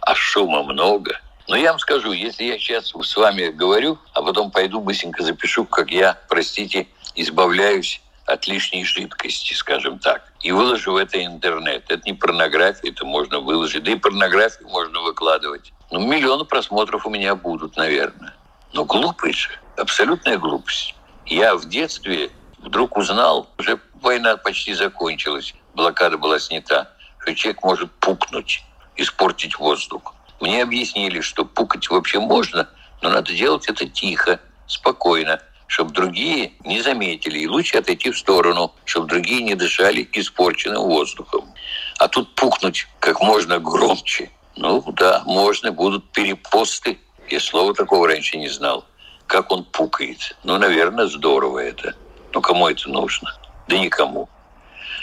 а 0.00 0.14
шума 0.14 0.62
много. 0.62 1.20
Но 1.46 1.56
я 1.56 1.70
вам 1.72 1.78
скажу, 1.78 2.12
если 2.12 2.44
я 2.44 2.58
сейчас 2.58 2.92
с 2.98 3.16
вами 3.16 3.48
говорю, 3.48 3.98
а 4.14 4.22
потом 4.22 4.50
пойду 4.50 4.80
быстренько 4.80 5.22
запишу, 5.22 5.64
как 5.66 5.90
я, 5.90 6.18
простите, 6.28 6.86
избавляюсь 7.14 8.00
от 8.26 8.46
лишней 8.46 8.84
жидкости, 8.84 9.52
скажем 9.52 9.98
так, 9.98 10.32
и 10.40 10.50
выложу 10.50 10.92
в 10.92 10.96
это 10.96 11.22
интернет. 11.22 11.84
Это 11.88 12.02
не 12.06 12.14
порнография, 12.14 12.90
это 12.90 13.04
можно 13.04 13.40
выложить. 13.40 13.84
Да 13.84 13.92
и 13.92 13.96
порнографию 13.96 14.68
можно 14.68 15.00
выкладывать. 15.00 15.72
Ну, 15.90 16.00
миллионы 16.00 16.44
просмотров 16.44 17.06
у 17.06 17.10
меня 17.10 17.34
будут, 17.34 17.76
наверное. 17.76 18.34
Но 18.72 18.84
глупость 18.84 19.40
же, 19.40 19.50
абсолютная 19.76 20.38
глупость. 20.38 20.94
Я 21.26 21.54
в 21.54 21.68
детстве 21.68 22.30
вдруг 22.64 22.96
узнал, 22.96 23.48
уже 23.58 23.78
война 24.00 24.36
почти 24.36 24.74
закончилась, 24.74 25.54
блокада 25.74 26.18
была 26.18 26.38
снята, 26.38 26.90
что 27.18 27.34
человек 27.34 27.62
может 27.62 27.90
пукнуть, 27.92 28.62
испортить 28.96 29.58
воздух. 29.58 30.14
Мне 30.40 30.62
объяснили, 30.62 31.20
что 31.20 31.44
пукать 31.44 31.88
вообще 31.88 32.18
можно, 32.20 32.68
но 33.02 33.10
надо 33.10 33.32
делать 33.32 33.68
это 33.68 33.86
тихо, 33.86 34.40
спокойно, 34.66 35.40
чтобы 35.66 35.92
другие 35.92 36.52
не 36.64 36.80
заметили, 36.80 37.40
и 37.40 37.48
лучше 37.48 37.78
отойти 37.78 38.10
в 38.10 38.18
сторону, 38.18 38.72
чтобы 38.84 39.08
другие 39.08 39.42
не 39.42 39.54
дышали 39.54 40.08
испорченным 40.12 40.82
воздухом. 40.82 41.52
А 41.98 42.08
тут 42.08 42.34
пукнуть 42.34 42.86
как 42.98 43.20
можно 43.20 43.58
громче. 43.58 44.30
Ну 44.56 44.82
да, 44.92 45.22
можно, 45.26 45.72
будут 45.72 46.10
перепосты. 46.12 46.98
Я 47.28 47.40
слова 47.40 47.74
такого 47.74 48.06
раньше 48.08 48.36
не 48.36 48.48
знал. 48.48 48.84
Как 49.26 49.50
он 49.50 49.64
пукает. 49.64 50.36
Ну, 50.44 50.58
наверное, 50.58 51.06
здорово 51.06 51.60
это. 51.60 51.94
Но 52.34 52.40
кому 52.40 52.68
это 52.68 52.90
нужно? 52.90 53.32
Да 53.68 53.78
никому. 53.78 54.28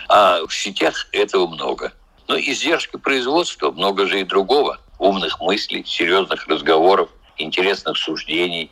А 0.09 0.45
в 0.45 0.53
сетях 0.53 1.07
этого 1.13 1.47
много. 1.47 1.93
Но 2.27 2.37
издержки 2.37 2.97
производства 2.97 3.71
много 3.71 4.05
же 4.05 4.19
и 4.19 4.25
другого. 4.25 4.79
Умных 4.99 5.39
мыслей, 5.39 5.83
серьезных 5.85 6.45
разговоров, 6.47 7.09
интересных 7.37 7.97
суждений, 7.97 8.69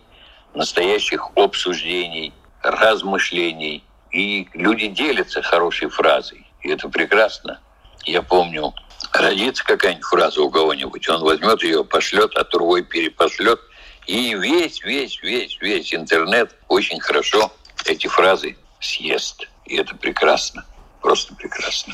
настоящих 0.54 1.30
обсуждений, 1.36 2.34
размышлений, 2.62 3.84
и 4.12 4.48
люди 4.54 4.88
делятся 4.88 5.42
хорошей 5.42 5.90
фразой. 5.90 6.46
И 6.62 6.70
это 6.70 6.90
прекрасно. 6.90 7.60
Я 8.04 8.22
помню, 8.22 8.74
родится 9.14 9.64
какая-нибудь 9.64 10.06
фраза 10.06 10.42
у 10.42 10.52
кого-нибудь, 10.52 11.08
он 11.10 11.22
возьмет 11.22 11.64
ее, 11.64 11.84
пошлет, 11.86 12.36
а 12.36 12.44
другой 12.44 12.84
перепошлет. 12.84 13.60
И 14.06 14.36
весь, 14.36 14.84
весь, 14.84 15.22
весь, 15.22 15.58
весь 15.62 15.94
интернет 15.94 16.56
очень 16.68 17.00
хорошо 17.00 17.52
эти 17.86 18.08
фразы 18.08 18.56
съест. 18.80 19.48
И 19.66 19.76
это 19.76 19.96
прекрасно. 19.96 20.66
Просто 21.02 21.36
прекрасно. 21.36 21.94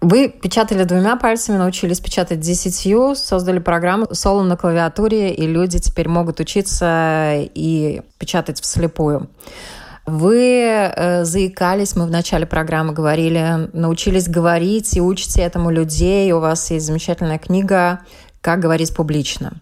Вы 0.00 0.28
печатали 0.28 0.84
двумя 0.84 1.16
пальцами, 1.16 1.56
научились 1.56 2.00
печатать 2.00 2.38
десятью, 2.38 3.14
создали 3.16 3.58
программу 3.58 4.06
соло 4.12 4.42
на 4.42 4.56
клавиатуре, 4.56 5.34
и 5.34 5.46
люди 5.46 5.78
теперь 5.78 6.08
могут 6.08 6.38
учиться 6.38 7.32
и 7.34 8.02
печатать 8.18 8.60
вслепую. 8.60 9.28
Вы 10.04 10.62
э, 10.62 11.24
заикались, 11.24 11.96
мы 11.96 12.06
в 12.06 12.10
начале 12.10 12.46
программы 12.46 12.92
говорили, 12.92 13.68
научились 13.72 14.28
говорить 14.28 14.96
и 14.96 15.00
учите 15.00 15.42
этому 15.42 15.70
людей. 15.70 16.30
У 16.30 16.38
вас 16.38 16.70
есть 16.70 16.86
замечательная 16.86 17.38
книга 17.38 18.00
«Как 18.40 18.60
говорить 18.60 18.94
публично». 18.94 19.52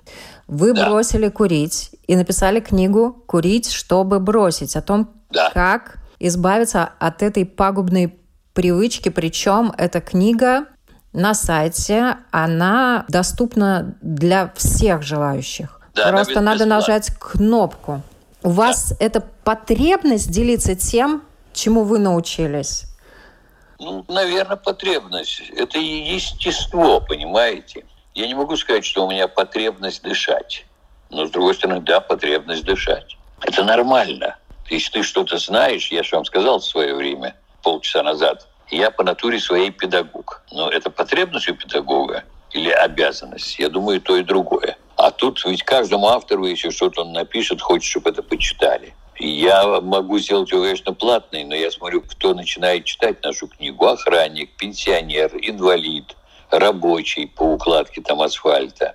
Вы 0.47 0.75
да. 0.75 0.87
бросили 0.87 1.29
курить 1.29 1.91
и 2.07 2.17
написали 2.17 2.61
книгу 2.61 3.13
«Курить, 3.27 3.73
чтобы 3.73 4.21
бросить» 4.21 4.77
о 4.77 4.83
том, 4.83 5.11
да. 5.31 5.51
как 5.51 5.99
избавиться 6.19 6.91
от 6.99 7.23
этой 7.23 7.47
пагубной 7.47 8.19
привычки. 8.53 9.09
Причем 9.09 9.73
эта 9.77 10.01
книга 10.01 10.67
на 11.13 11.35
сайте, 11.35 12.19
она 12.31 13.05
доступна 13.09 13.97
для 14.03 14.53
всех 14.57 15.03
желающих. 15.03 15.81
Да, 15.95 16.11
Просто 16.11 16.41
надо 16.41 16.67
нажать 16.67 17.11
кнопку. 17.19 18.03
У 18.43 18.49
да. 18.49 18.55
вас 18.55 18.95
эта 18.99 19.21
потребность 19.21 20.31
делиться 20.31 20.75
тем, 20.75 21.23
чему 21.53 21.85
вы 21.85 21.99
научились? 21.99 22.85
Ну, 23.79 24.05
наверное, 24.09 24.57
потребность. 24.57 25.43
Это 25.57 25.79
естество, 25.79 27.01
понимаете? 27.01 27.85
Я 28.15 28.29
не 28.29 28.35
могу 28.35 28.57
сказать, 28.57 28.85
что 28.85 29.05
у 29.05 29.11
меня 29.11 29.27
потребность 29.27 30.03
дышать. 30.03 30.65
Но, 31.11 31.27
с 31.27 31.31
другой 31.31 31.55
стороны, 31.55 31.81
да, 31.81 32.01
потребность 32.01 32.65
дышать. 32.65 33.17
Это 33.43 33.65
нормально. 33.65 34.37
Если 34.71 34.93
ты 34.93 35.03
что-то 35.03 35.37
знаешь, 35.39 35.91
я 35.91 36.05
же 36.05 36.15
вам 36.15 36.25
сказал 36.25 36.61
в 36.61 36.65
свое 36.65 36.95
время, 36.95 37.35
полчаса 37.63 38.05
назад, 38.05 38.47
я 38.71 38.93
по 38.93 39.03
натуре 39.03 39.41
своей 39.41 39.71
педагог. 39.71 40.43
Но 40.53 40.71
это 40.71 40.91
потребность 40.91 41.49
у 41.49 41.57
педагога 41.57 42.23
или 42.53 42.71
обязанность? 42.71 43.59
Я 43.59 43.69
думаю, 43.69 44.01
то 44.01 44.17
и 44.17 44.23
другое. 44.23 44.79
А 44.97 45.11
тут 45.11 45.45
ведь 45.45 45.65
каждому 45.65 46.07
автору, 46.07 46.47
если 46.47 46.71
что-то 46.71 47.03
он 47.03 47.13
напишет, 47.13 47.61
хочет, 47.61 47.91
чтобы 47.91 48.11
это 48.11 48.23
почитали. 48.23 48.95
Я 49.19 49.81
могу 49.81 50.19
сделать 50.21 50.51
его, 50.53 50.63
конечно, 50.63 50.95
платный, 50.95 51.45
но 51.45 51.55
я 51.55 51.71
смотрю, 51.71 52.03
кто 52.03 52.33
начинает 52.33 52.85
читать 52.85 53.23
нашу 53.25 53.49
книгу. 53.49 53.87
Охранник, 53.87 54.57
пенсионер, 54.57 55.33
инвалид, 55.35 56.17
рабочий 56.51 57.27
по 57.27 57.43
укладке 57.43 58.01
там 58.01 58.21
асфальта, 58.21 58.95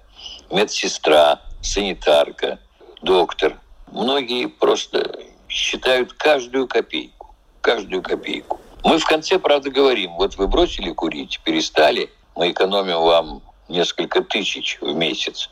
медсестра, 0.51 1.41
санитарка, 1.61 2.59
доктор. 3.01 3.59
Многие 3.91 4.47
просто 4.47 5.19
считают 5.47 6.13
каждую 6.13 6.67
копейку. 6.67 7.35
Каждую 7.61 8.01
копейку. 8.01 8.59
Мы 8.83 8.97
в 8.97 9.05
конце, 9.05 9.39
правда, 9.39 9.69
говорим, 9.69 10.13
вот 10.15 10.37
вы 10.37 10.47
бросили 10.47 10.91
курить, 10.91 11.41
перестали, 11.43 12.09
мы 12.35 12.51
экономим 12.51 13.01
вам 13.01 13.41
несколько 13.67 14.21
тысяч 14.21 14.77
в 14.79 14.95
месяц. 14.95 15.49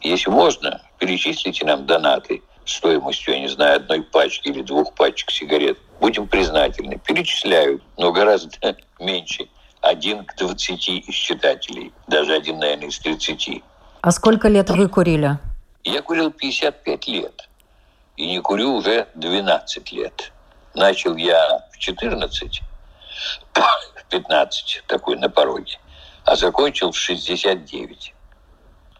Если 0.00 0.30
можно, 0.30 0.80
перечислите 0.98 1.64
нам 1.66 1.86
донаты 1.86 2.42
стоимостью, 2.64 3.34
я 3.34 3.40
не 3.40 3.48
знаю, 3.48 3.76
одной 3.76 4.02
пачки 4.02 4.48
или 4.48 4.62
двух 4.62 4.94
пачек 4.94 5.30
сигарет. 5.30 5.78
Будем 6.00 6.26
признательны. 6.26 6.98
Перечисляют, 6.98 7.82
но 7.96 8.12
гораздо 8.12 8.76
меньше. 8.98 9.48
Один 9.82 10.24
к 10.24 10.36
двадцати 10.36 10.98
из 10.98 11.14
читателей. 11.14 11.92
Даже 12.06 12.34
один, 12.34 12.58
наверное, 12.58 12.88
из 12.88 12.98
тридцати. 12.98 13.62
А 14.00 14.10
сколько 14.10 14.48
лет 14.48 14.70
вы 14.70 14.88
курили? 14.88 15.38
Я 15.84 16.02
курил 16.02 16.30
55 16.30 17.08
лет. 17.08 17.48
И 18.16 18.26
не 18.26 18.40
курю 18.40 18.74
уже 18.74 19.08
12 19.14 19.92
лет. 19.92 20.32
Начал 20.74 21.16
я 21.16 21.66
в 21.72 21.78
14, 21.78 22.62
в 23.54 24.04
15, 24.08 24.84
такой 24.86 25.18
на 25.18 25.28
пороге. 25.28 25.78
А 26.24 26.36
закончил 26.36 26.92
в 26.92 26.96
69. 26.96 28.14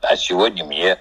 А 0.03 0.16
сегодня 0.16 0.64
мне 0.64 0.99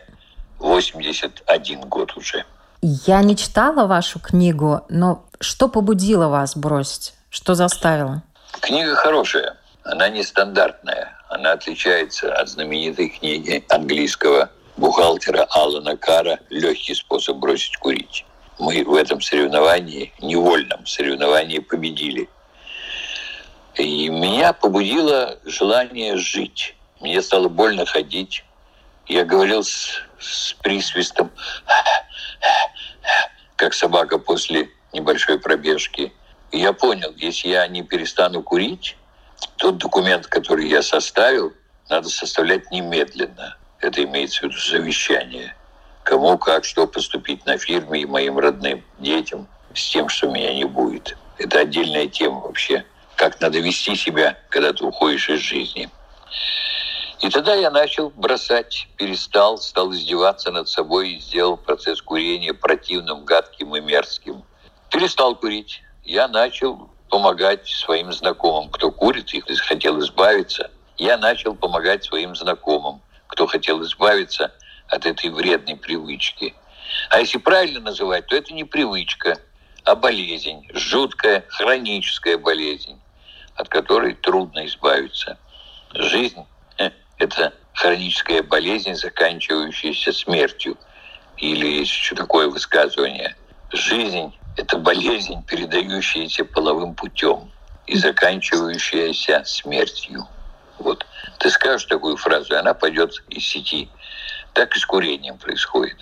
81 0.60 1.82
год 1.82 2.16
уже. 2.16 2.46
Я 2.82 3.22
не 3.22 3.36
читала 3.36 3.88
вашу 3.88 4.20
книгу, 4.20 4.82
но 4.90 5.26
что 5.40 5.68
побудило 5.68 6.28
вас 6.28 6.56
бросить? 6.56 7.14
Что 7.30 7.56
заставило? 7.56 8.24
Книга 8.60 8.96
хорошая. 8.96 9.58
Она 9.84 10.10
нестандартная. 10.10 11.18
Она 11.30 11.54
отличается 11.54 12.34
от 12.34 12.50
знаменитой 12.50 13.10
книги 13.10 13.64
английского 13.70 14.52
бухгалтера 14.78 15.48
Алана 15.50 15.98
Кара 15.98 16.40
«Легкий 16.50 16.94
способ 16.94 17.38
бросить 17.38 17.78
курить». 17.78 18.26
Мы 18.60 18.84
в 18.84 18.94
этом 18.94 19.22
соревновании, 19.22 20.14
невольном 20.22 20.86
соревновании 20.86 21.60
победили. 21.60 22.30
И 23.76 24.10
меня 24.10 24.54
побудило 24.54 25.40
желание 25.46 26.16
жить. 26.18 26.76
Мне 27.00 27.22
стало 27.24 27.48
больно 27.48 27.88
ходить. 27.88 28.46
Я 29.08 29.26
говорил 29.26 29.64
с, 29.64 30.04
с 30.20 30.54
присвистом, 30.62 31.32
как 33.56 33.74
собака 33.74 34.20
после 34.20 34.70
небольшой 34.94 35.40
пробежки. 35.40 36.14
И 36.52 36.60
я 36.60 36.72
понял, 36.74 37.12
если 37.18 37.48
я 37.48 37.68
не 37.68 37.82
перестану 37.82 38.44
курить, 38.44 38.96
тот 39.58 39.78
документ, 39.78 40.28
который 40.28 40.68
я 40.68 40.82
составил, 40.82 41.54
надо 41.90 42.10
составлять 42.10 42.72
немедленно. 42.72 43.58
Это 43.80 44.04
имеется 44.04 44.42
в 44.42 44.44
виду 44.44 44.58
завещание. 44.58 45.56
Кому, 46.04 46.38
как, 46.38 46.66
что 46.66 46.88
поступить 46.88 47.46
на 47.46 47.58
фирме 47.58 48.02
и 48.02 48.06
моим 48.06 48.38
родным 48.40 48.84
детям 49.00 49.48
с 49.74 49.92
тем, 49.92 50.10
что 50.10 50.28
меня 50.28 50.54
не 50.54 50.66
будет. 50.66 51.18
Это 51.38 51.60
отдельная 51.60 52.08
тема 52.08 52.40
вообще. 52.40 52.86
Как 53.16 53.40
надо 53.40 53.60
вести 53.60 53.96
себя, 53.96 54.38
когда 54.50 54.74
ты 54.74 54.84
уходишь 54.84 55.30
из 55.30 55.40
жизни. 55.40 55.90
И 57.22 57.30
тогда 57.30 57.54
я 57.54 57.70
начал 57.70 58.10
бросать, 58.10 58.88
перестал, 58.98 59.60
стал 59.60 59.92
издеваться 59.94 60.52
над 60.52 60.68
собой 60.68 61.12
и 61.12 61.20
сделал 61.20 61.56
процесс 61.56 62.02
курения 62.02 62.54
противным, 62.54 63.26
гадким 63.26 63.76
и 63.76 63.80
мерзким. 63.80 64.44
Перестал 64.90 65.36
курить. 65.36 65.84
Я 66.04 66.28
начал 66.28 66.90
помогать 67.12 67.68
своим 67.68 68.12
знакомым, 68.14 68.70
кто 68.70 68.90
курит 68.90 69.34
и 69.34 69.42
хотел 69.58 70.00
избавиться. 70.00 70.72
Я 70.98 71.18
начал 71.18 71.54
помогать 71.54 72.06
своим 72.06 72.36
знакомым, 72.36 73.02
кто 73.28 73.46
хотел 73.48 73.84
избавиться 73.84 74.54
от 74.88 75.06
этой 75.06 75.30
вредной 75.30 75.76
привычки. 75.76 76.56
А 77.10 77.20
если 77.20 77.38
правильно 77.38 77.82
называть, 77.82 78.28
то 78.28 78.36
это 78.36 78.54
не 78.54 78.64
привычка, 78.64 79.38
а 79.84 79.96
болезнь, 79.96 80.68
жуткая 80.74 81.44
хроническая 81.50 82.38
болезнь, 82.38 83.00
от 83.56 83.68
которой 83.68 84.14
трудно 84.14 84.66
избавиться. 84.66 85.38
Жизнь 85.94 86.46
это 87.18 87.54
хроническая 87.74 88.42
болезнь, 88.42 88.96
заканчивающаяся 88.96 90.14
смертью. 90.14 90.78
Или 91.38 91.68
есть 91.80 91.92
еще 91.92 92.16
такое 92.16 92.48
высказывание. 92.48 93.36
Жизнь– 93.72 94.34
это 94.62 94.78
болезнь, 94.78 95.44
передающаяся 95.46 96.46
половым 96.46 96.94
путем 96.94 97.52
и 97.88 97.98
заканчивающаяся 97.98 99.44
смертью. 99.44 100.28
Вот 100.78 101.06
ты 101.40 101.50
скажешь 101.50 101.86
такую 101.86 102.16
фразу, 102.16 102.54
и 102.54 102.58
она 102.58 102.74
пойдет 102.76 103.12
из 103.30 103.44
сети. 103.44 103.90
Так 104.54 104.76
и 104.76 104.80
с 104.80 104.86
курением 104.86 105.38
происходит. 105.38 105.98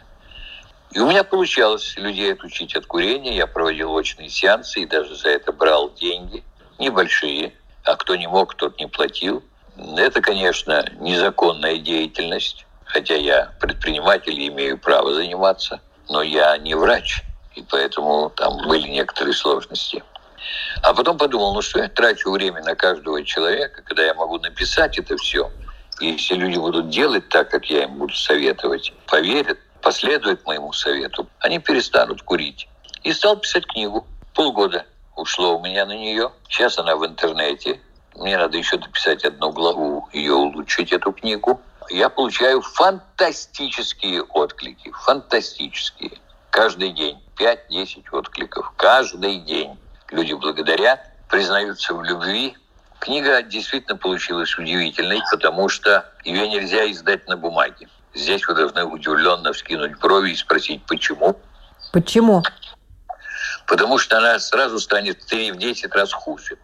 И 0.91 0.99
у 0.99 1.07
меня 1.07 1.23
получалось 1.23 1.95
людей 1.97 2.33
отучить 2.33 2.75
от 2.75 2.85
курения. 2.85 3.35
Я 3.35 3.47
проводил 3.47 3.93
очные 3.93 4.29
сеансы 4.29 4.81
и 4.81 4.85
даже 4.85 5.15
за 5.15 5.29
это 5.29 5.53
брал 5.53 5.93
деньги. 5.93 6.43
Небольшие. 6.79 7.53
А 7.85 7.95
кто 7.95 8.15
не 8.15 8.27
мог, 8.27 8.55
тот 8.55 8.77
не 8.79 8.87
платил. 8.87 9.43
Это, 9.97 10.19
конечно, 10.21 10.85
незаконная 10.99 11.77
деятельность, 11.77 12.65
хотя 12.83 13.15
я 13.15 13.53
предприниматель 13.61 14.37
и 14.37 14.47
имею 14.47 14.77
право 14.77 15.13
заниматься, 15.13 15.79
но 16.09 16.21
я 16.21 16.57
не 16.57 16.75
врач, 16.75 17.23
и 17.59 17.65
поэтому 17.69 18.29
там 18.35 18.57
были 18.67 18.87
некоторые 18.87 19.33
сложности. 19.33 20.03
А 20.81 20.93
потом 20.93 21.17
подумал, 21.17 21.53
ну 21.53 21.61
что 21.61 21.79
я 21.79 21.89
трачу 21.89 22.31
время 22.31 22.63
на 22.63 22.75
каждого 22.75 23.23
человека, 23.23 23.81
когда 23.83 24.03
я 24.03 24.13
могу 24.13 24.39
написать 24.39 24.97
это 24.97 25.17
все. 25.17 25.51
И 25.99 26.11
если 26.11 26.35
люди 26.35 26.57
будут 26.57 26.89
делать 26.89 27.27
так, 27.27 27.49
как 27.49 27.65
я 27.69 27.83
им 27.83 27.95
буду 27.95 28.13
советовать, 28.13 28.93
поверят, 29.05 29.59
последуют 29.81 30.45
моему 30.45 30.71
совету, 30.71 31.27
они 31.39 31.59
перестанут 31.59 32.21
курить. 32.21 32.69
И 33.03 33.11
стал 33.11 33.37
писать 33.37 33.65
книгу. 33.65 34.07
Полгода 34.33 34.85
ушло 35.15 35.57
у 35.57 35.61
меня 35.61 35.85
на 35.85 35.91
нее. 35.95 36.31
Сейчас 36.47 36.79
она 36.79 36.95
в 36.95 37.05
интернете. 37.05 37.81
Мне 38.15 38.37
надо 38.37 38.57
еще 38.57 38.77
дописать 38.77 39.25
одну 39.25 39.51
главу, 39.51 40.07
ее 40.13 40.33
улучшить, 40.33 40.93
эту 40.93 41.11
книгу. 41.11 41.61
Я 41.89 42.07
получаю 42.09 42.61
фантастические 42.61 44.23
отклики, 44.23 44.91
фантастические. 44.91 46.19
Каждый 46.51 46.91
день 46.91 47.21
5-10 47.37 48.05
откликов. 48.11 48.73
Каждый 48.77 49.39
день. 49.39 49.77
люди 50.11 50.33
благодарят, 50.33 50.99
признаются 51.29 51.93
в 51.93 52.03
любви. 52.03 52.57
Книга 52.99 53.41
действительно 53.43 53.95
получилась 53.95 54.57
удивительной, 54.57 55.21
потому 55.31 55.69
что 55.69 56.11
ее 56.25 56.47
нельзя 56.49 56.89
издать 56.91 57.27
на 57.27 57.37
бумаге. 57.37 57.87
Здесь 58.13 58.45
вы 58.47 58.55
должны 58.55 58.83
удивленно 58.83 59.53
вскинуть 59.53 59.97
брови 59.99 60.31
и 60.31 60.35
спросить, 60.35 60.83
почему. 60.85 61.39
Почему? 61.93 62.43
Потому 63.67 63.97
что 63.99 64.17
она 64.17 64.39
сразу 64.39 64.79
станет 64.79 65.21
в 65.21 65.25
3 65.27 65.51
в 65.51 65.57
10 65.57 65.93
раз 65.93 66.11
хуже. 66.11 66.57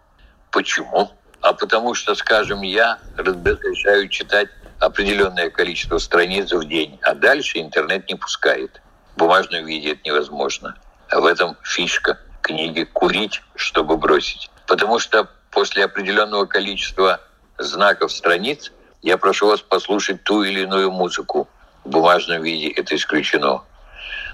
Почему? 0.51 1.11
А 1.41 1.53
потому 1.53 1.93
что, 1.93 2.15
скажем, 2.15 2.63
я 2.63 2.97
разрешаю 3.15 4.09
читать 4.09 4.49
определенное 4.79 5.49
количество 5.51 5.99
страниц 5.99 6.51
в 6.51 6.67
день, 6.67 6.99
а 7.03 7.13
дальше 7.13 7.59
интернет 7.59 8.09
не 8.09 8.15
пускает. 8.15 8.81
Бумажном 9.17 9.65
виде 9.65 9.91
это 9.91 10.01
невозможно. 10.03 10.75
А 11.09 11.19
в 11.19 11.25
этом 11.25 11.55
фишка 11.63 12.19
книги 12.41 12.83
«Курить, 12.83 13.41
чтобы 13.55 13.97
бросить». 13.97 14.49
Потому 14.67 14.99
что 14.99 15.29
после 15.51 15.85
определенного 15.85 16.45
количества 16.45 17.21
знаков 17.57 18.11
страниц 18.11 18.71
я 19.01 19.17
прошу 19.17 19.47
вас 19.47 19.61
послушать 19.61 20.23
ту 20.23 20.43
или 20.43 20.61
иную 20.61 20.91
музыку. 20.91 21.47
В 21.83 21.89
бумажном 21.89 22.41
виде 22.41 22.69
это 22.69 22.95
исключено. 22.95 23.61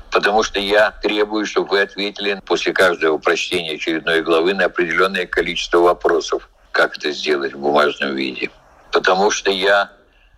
Потому 0.10 0.44
что 0.44 0.60
я 0.60 0.92
требую, 0.92 1.46
чтобы 1.46 1.70
вы 1.70 1.82
ответили 1.82 2.42
после 2.46 2.74
каждого 2.74 3.18
прочтения 3.18 3.76
очередной 3.76 4.22
главы 4.22 4.54
на 4.54 4.66
определенное 4.66 5.26
количество 5.26 5.80
вопросов, 5.80 6.50
как 6.72 6.98
это 6.98 7.12
сделать 7.12 7.54
в 7.54 7.60
бумажном 7.60 8.16
виде. 8.16 8.50
Потому 8.92 9.32
что 9.32 9.52
я 9.52 9.92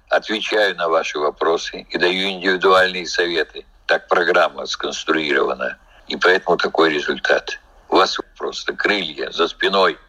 отвечаю 0.10 0.76
на 0.76 0.90
ваши 0.90 1.18
вопросы 1.18 1.88
и 1.90 1.98
даю 1.98 2.30
индивидуальные 2.30 3.08
советы. 3.08 3.66
Так 3.94 4.08
программа 4.08 4.66
сконструирована. 4.66 5.78
И 6.08 6.18
поэтому 6.18 6.58
такой 6.58 6.90
результат. 6.90 7.60
У 7.90 7.98
вас 7.98 8.18
просто 8.40 8.74
крылья 8.74 9.30
за 9.30 9.48
спиной. 9.48 10.00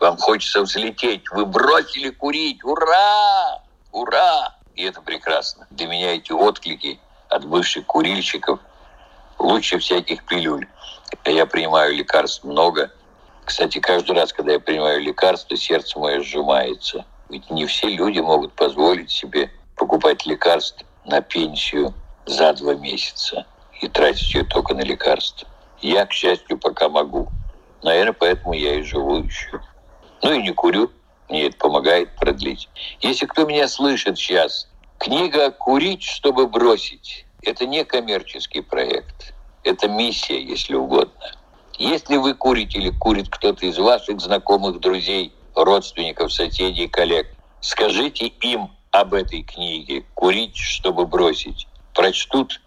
Вам 0.00 0.18
хочется 0.18 0.60
взлететь. 0.60 1.22
Вы 1.30 1.46
бросили 1.46 2.10
курить. 2.10 2.62
Ура! 2.62 3.62
Ура! 3.90 4.54
И 4.74 4.84
это 4.84 5.00
прекрасно. 5.00 5.66
Для 5.70 5.86
меня 5.86 6.14
эти 6.14 6.30
отклики 6.30 7.00
от 7.30 7.46
бывших 7.46 7.86
курильщиков 7.86 8.60
лучше 9.38 9.78
всяких 9.78 10.26
пилюль. 10.26 10.68
Я 11.24 11.46
принимаю 11.46 11.94
лекарств 11.94 12.44
много. 12.44 12.90
Кстати, 13.46 13.78
каждый 13.80 14.14
раз, 14.14 14.34
когда 14.34 14.52
я 14.52 14.60
принимаю 14.60 15.00
лекарства, 15.00 15.56
сердце 15.56 15.98
мое 15.98 16.20
сжимается. 16.20 17.06
Ведь 17.30 17.48
не 17.48 17.64
все 17.64 17.88
люди 17.88 18.20
могут 18.20 18.52
позволить 18.52 19.10
себе 19.10 19.50
покупать 19.74 20.26
лекарства 20.26 20.86
на 21.06 21.22
пенсию 21.22 21.94
за 22.26 22.52
два 22.54 22.74
месяца 22.74 23.46
и 23.80 23.88
тратить 23.88 24.34
ее 24.34 24.44
только 24.44 24.74
на 24.74 24.82
лекарства. 24.82 25.48
Я, 25.80 26.06
к 26.06 26.12
счастью, 26.12 26.58
пока 26.58 26.88
могу. 26.88 27.28
Наверное, 27.82 28.12
поэтому 28.12 28.52
я 28.52 28.74
и 28.76 28.82
живу 28.82 29.24
еще. 29.24 29.60
Ну 30.22 30.32
и 30.32 30.42
не 30.42 30.52
курю. 30.52 30.90
Мне 31.28 31.46
это 31.46 31.56
помогает 31.56 32.14
продлить. 32.16 32.68
Если 33.00 33.26
кто 33.26 33.44
меня 33.44 33.66
слышит 33.66 34.18
сейчас, 34.18 34.68
книга 34.98 35.50
«Курить, 35.50 36.02
чтобы 36.02 36.46
бросить»– 36.46 37.24
это 37.42 37.66
не 37.66 37.84
коммерческий 37.84 38.60
проект. 38.60 39.34
Это 39.64 39.88
миссия, 39.88 40.40
если 40.40 40.74
угодно. 40.74 41.34
Если 41.78 42.16
вы 42.16 42.34
курите 42.34 42.78
или 42.78 42.90
курит 42.90 43.28
кто-то 43.30 43.64
из 43.66 43.78
ваших 43.78 44.20
знакомых, 44.20 44.78
друзей, 44.80 45.32
родственников, 45.54 46.32
соседей, 46.32 46.86
коллег, 46.86 47.28
скажите 47.60 48.26
им 48.26 48.70
об 48.90 49.14
этой 49.14 49.42
книге 49.42 50.04
«Курить, 50.14 50.56
чтобы 50.56 51.06
бросить». 51.06 51.66
Прочтут 51.94 52.60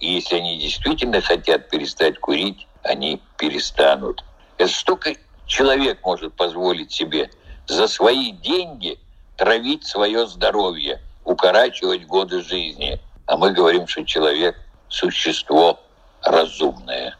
и 0.00 0.12
если 0.12 0.36
они 0.36 0.58
действительно 0.58 1.20
хотят 1.20 1.68
перестать 1.68 2.18
курить, 2.18 2.66
они 2.82 3.20
перестанут. 3.36 4.24
Это 4.56 4.70
столько 4.70 5.14
человек 5.46 6.04
может 6.04 6.34
позволить 6.34 6.92
себе 6.92 7.30
за 7.66 7.88
свои 7.88 8.32
деньги 8.32 8.98
травить 9.36 9.86
свое 9.86 10.26
здоровье, 10.26 11.00
укорачивать 11.24 12.06
годы 12.06 12.42
жизни. 12.42 13.00
А 13.26 13.36
мы 13.36 13.52
говорим, 13.52 13.86
что 13.86 14.04
человек– 14.04 14.56
существо 14.88 15.78
разумное. 16.22 17.16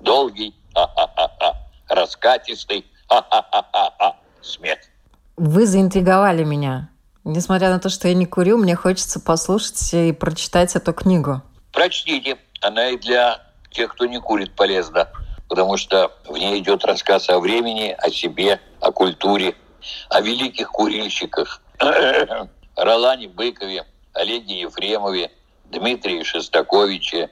Долгий, 0.00 0.54
раскатистый, 1.88 2.86
смех. 4.40 4.78
Вы 5.36 5.66
заинтриговали 5.66 6.44
меня. 6.44 6.89
Несмотря 7.24 7.70
на 7.70 7.78
то, 7.78 7.88
что 7.88 8.08
я 8.08 8.14
не 8.14 8.26
курю, 8.26 8.56
мне 8.56 8.74
хочется 8.74 9.20
послушать 9.20 9.92
и 9.92 10.12
прочитать 10.12 10.74
эту 10.74 10.92
книгу. 10.92 11.42
Прочтите. 11.72 12.38
Она 12.62 12.90
и 12.90 12.98
для 12.98 13.42
тех, 13.70 13.92
кто 13.92 14.06
не 14.06 14.20
курит, 14.20 14.54
полезна. 14.54 15.08
Потому 15.48 15.76
что 15.76 16.12
в 16.26 16.36
ней 16.36 16.60
идет 16.60 16.84
рассказ 16.84 17.28
о 17.28 17.40
времени, 17.40 17.94
о 17.98 18.10
себе, 18.10 18.60
о 18.80 18.92
культуре, 18.92 19.54
о 20.08 20.20
великих 20.20 20.70
курильщиках. 20.70 21.60
Ролане 22.76 23.28
Быкове, 23.28 23.84
Олеге 24.14 24.60
Ефремове, 24.60 25.30
Дмитрии 25.70 26.22
Шестаковиче, 26.22 27.30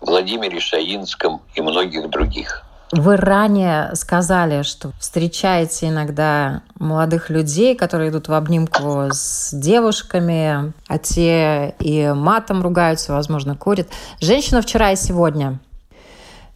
Владимире 0.00 0.60
Шаинском 0.60 1.42
и 1.54 1.60
многих 1.60 2.08
других. 2.10 2.64
Вы 2.92 3.16
ранее 3.16 3.94
сказали, 3.94 4.62
что 4.62 4.90
встречаете 4.98 5.88
иногда 5.88 6.62
молодых 6.74 7.30
людей, 7.30 7.76
которые 7.76 8.10
идут 8.10 8.26
в 8.26 8.32
обнимку 8.32 9.10
с 9.12 9.50
девушками, 9.52 10.72
а 10.88 10.98
те 10.98 11.76
и 11.78 12.08
матом 12.08 12.62
ругаются, 12.62 13.12
возможно, 13.12 13.54
курят. 13.54 13.88
Женщина 14.20 14.60
вчера 14.60 14.90
и 14.90 14.96
сегодня. 14.96 15.60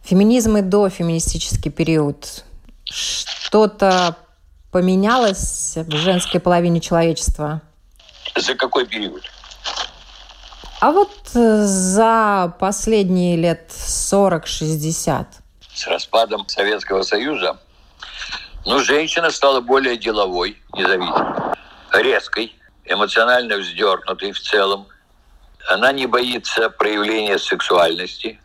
Феминизм 0.03 0.57
и 0.57 0.61
до 0.61 0.89
феминистический 0.89 1.71
период. 1.71 2.43
Что-то 2.83 4.17
поменялось 4.71 5.77
в 5.77 5.91
женской 5.95 6.41
половине 6.41 6.81
человечества? 6.81 7.61
За 8.35 8.55
какой 8.55 8.85
период? 8.85 9.23
А 10.81 10.91
вот 10.91 11.13
э, 11.33 11.63
за 11.65 12.53
последние 12.59 13.37
лет 13.37 13.69
40-60 13.69 15.25
с 15.75 15.87
распадом 15.87 16.47
Советского 16.47 17.03
Союза, 17.03 17.59
ну, 18.65 18.79
женщина 18.79 19.29
стала 19.29 19.61
более 19.61 19.97
деловой, 19.97 20.57
независимой, 20.73 21.53
резкой, 21.91 22.55
эмоционально 22.85 23.57
вздернутой 23.57 24.31
в 24.31 24.39
целом. 24.39 24.87
Она 25.67 25.91
не 25.91 26.07
боится 26.07 26.69
проявления 26.69 27.37
сексуальности. 27.37 28.39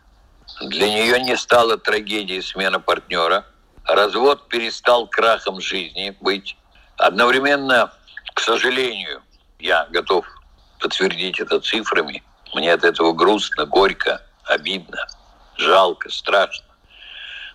Для 0.61 0.89
нее 0.89 1.19
не 1.21 1.35
стала 1.37 1.77
трагедией 1.77 2.41
смена 2.41 2.79
партнера. 2.79 3.45
Развод 3.85 4.47
перестал 4.47 5.07
крахом 5.07 5.59
жизни 5.59 6.15
быть. 6.21 6.55
Одновременно, 6.97 7.91
к 8.35 8.39
сожалению, 8.41 9.23
я 9.57 9.87
готов 9.89 10.25
подтвердить 10.79 11.39
это 11.39 11.59
цифрами. 11.59 12.23
Мне 12.53 12.73
от 12.73 12.83
этого 12.83 13.13
грустно, 13.13 13.65
горько, 13.65 14.21
обидно, 14.43 15.07
жалко, 15.55 16.09
страшно. 16.11 16.70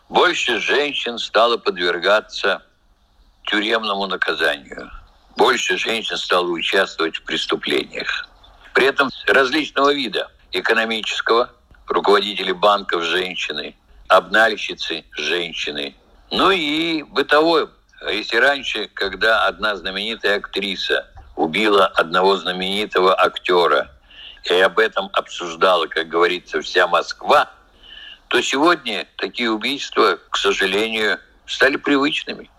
Больше 0.08 0.60
женщин 0.60 1.18
стало 1.18 1.56
подвергаться 1.56 2.62
тюремному 3.44 4.06
наказанию. 4.06 4.90
Больше 5.36 5.76
женщин 5.76 6.16
стало 6.16 6.46
участвовать 6.46 7.16
в 7.16 7.24
преступлениях. 7.24 8.28
При 8.72 8.86
этом 8.86 9.10
различного 9.26 9.92
вида 9.92 10.30
экономического, 10.52 11.50
руководители 11.88 12.52
банков 12.52 13.02
женщины, 13.02 13.74
обнальщицы 14.06 15.04
женщины, 15.12 15.94
ну 16.30 16.50
и 16.52 17.02
бытовой. 17.02 17.68
Если 18.08 18.36
раньше, 18.36 18.88
когда 18.94 19.46
одна 19.46 19.74
знаменитая 19.74 20.36
актриса 20.36 21.08
убила 21.34 21.86
одного 21.86 22.36
знаменитого 22.36 23.20
актера, 23.20 23.90
и 24.44 24.54
об 24.60 24.78
этом 24.78 25.10
обсуждала, 25.12 25.88
как 25.88 26.06
говорится, 26.06 26.60
вся 26.60 26.86
Москва– 26.86 27.50
то 28.28 28.42
сегодня 28.42 29.06
такие 29.16 29.50
убийства, 29.50 30.18
к 30.30 30.36
сожалению, 30.36 31.18
стали 31.46 31.76
привычными. 31.76 32.50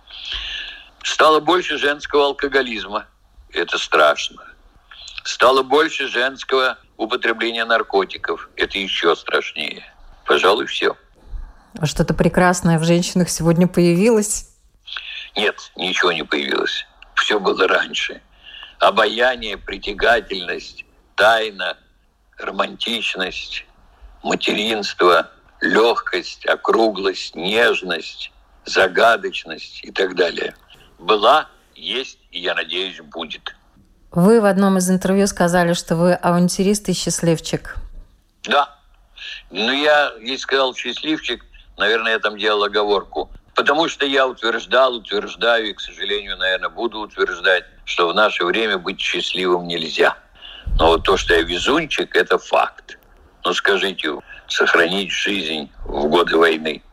Стало 1.03 1.39
больше 1.39 1.77
женского 1.77 2.25
алкоголизма. 2.25 3.05
Это 3.51 3.77
страшно. 3.77 4.43
Стало 5.23 5.63
больше 5.63 6.07
женского 6.07 6.77
употребления 6.95 7.65
наркотиков. 7.65 8.49
Это 8.55 8.77
еще 8.77 9.15
страшнее. 9.15 9.83
Пожалуй, 10.25 10.67
все. 10.67 10.95
А 11.79 11.85
что-то 11.85 12.13
прекрасное 12.13 12.79
в 12.79 12.83
женщинах 12.83 13.29
сегодня 13.29 13.67
появилось? 13.67 14.49
Нет, 15.35 15.71
ничего 15.75 16.11
не 16.11 16.23
появилось. 16.23 16.85
Все 17.15 17.39
было 17.39 17.67
раньше. 17.67 18.21
Обаяние, 18.79 19.57
притягательность, 19.57 20.85
тайна, 21.15 21.77
романтичность, 22.37 23.65
материнство– 24.23 25.29
легкость, 25.61 26.45
округлость, 26.45 27.35
нежность, 27.35 28.31
загадочность 28.65 29.83
и 29.83 29.91
так 29.91 30.15
далее. 30.15 30.55
Была, 30.99 31.47
есть 31.75 32.19
и, 32.31 32.39
я 32.39 32.55
надеюсь, 32.55 32.99
будет. 33.01 33.55
Вы 34.11 34.41
в 34.41 34.45
одном 34.45 34.77
из 34.77 34.89
интервью 34.89 35.27
сказали, 35.27 35.73
что 35.73 35.95
вы 35.95 36.13
авантюрист 36.13 36.89
и 36.89 36.93
счастливчик. 36.93 37.75
Да. 38.43 38.77
Ну, 39.51 39.71
я, 39.71 40.13
если 40.21 40.37
сказал 40.37 40.75
счастливчик, 40.75 41.43
наверное, 41.77 42.13
я 42.13 42.19
там 42.19 42.37
делал 42.37 42.63
оговорку. 42.63 43.29
Потому 43.55 43.89
что 43.89 44.05
я 44.05 44.27
утверждал, 44.27 44.95
утверждаю 44.95 45.69
и, 45.69 45.73
к 45.73 45.79
сожалению, 45.79 46.37
наверное, 46.37 46.69
буду 46.69 46.99
утверждать, 46.99 47.65
что 47.85 48.07
в 48.07 48.13
наше 48.13 48.45
время 48.45 48.77
быть 48.77 48.99
счастливым 48.99 49.67
нельзя. 49.67 50.15
Но 50.77 50.87
вот 50.87 51.03
то, 51.03 51.17
что 51.17 51.33
я 51.33 51.41
везунчик, 51.41 52.15
это 52.15 52.37
факт. 52.37 52.99
Ну 53.43 53.53
скажите, 53.53 54.13
сохранить 54.47 55.11
жизнь 55.11 55.71
в 55.85 56.07
годы 56.07 56.37
войны, 56.37 56.83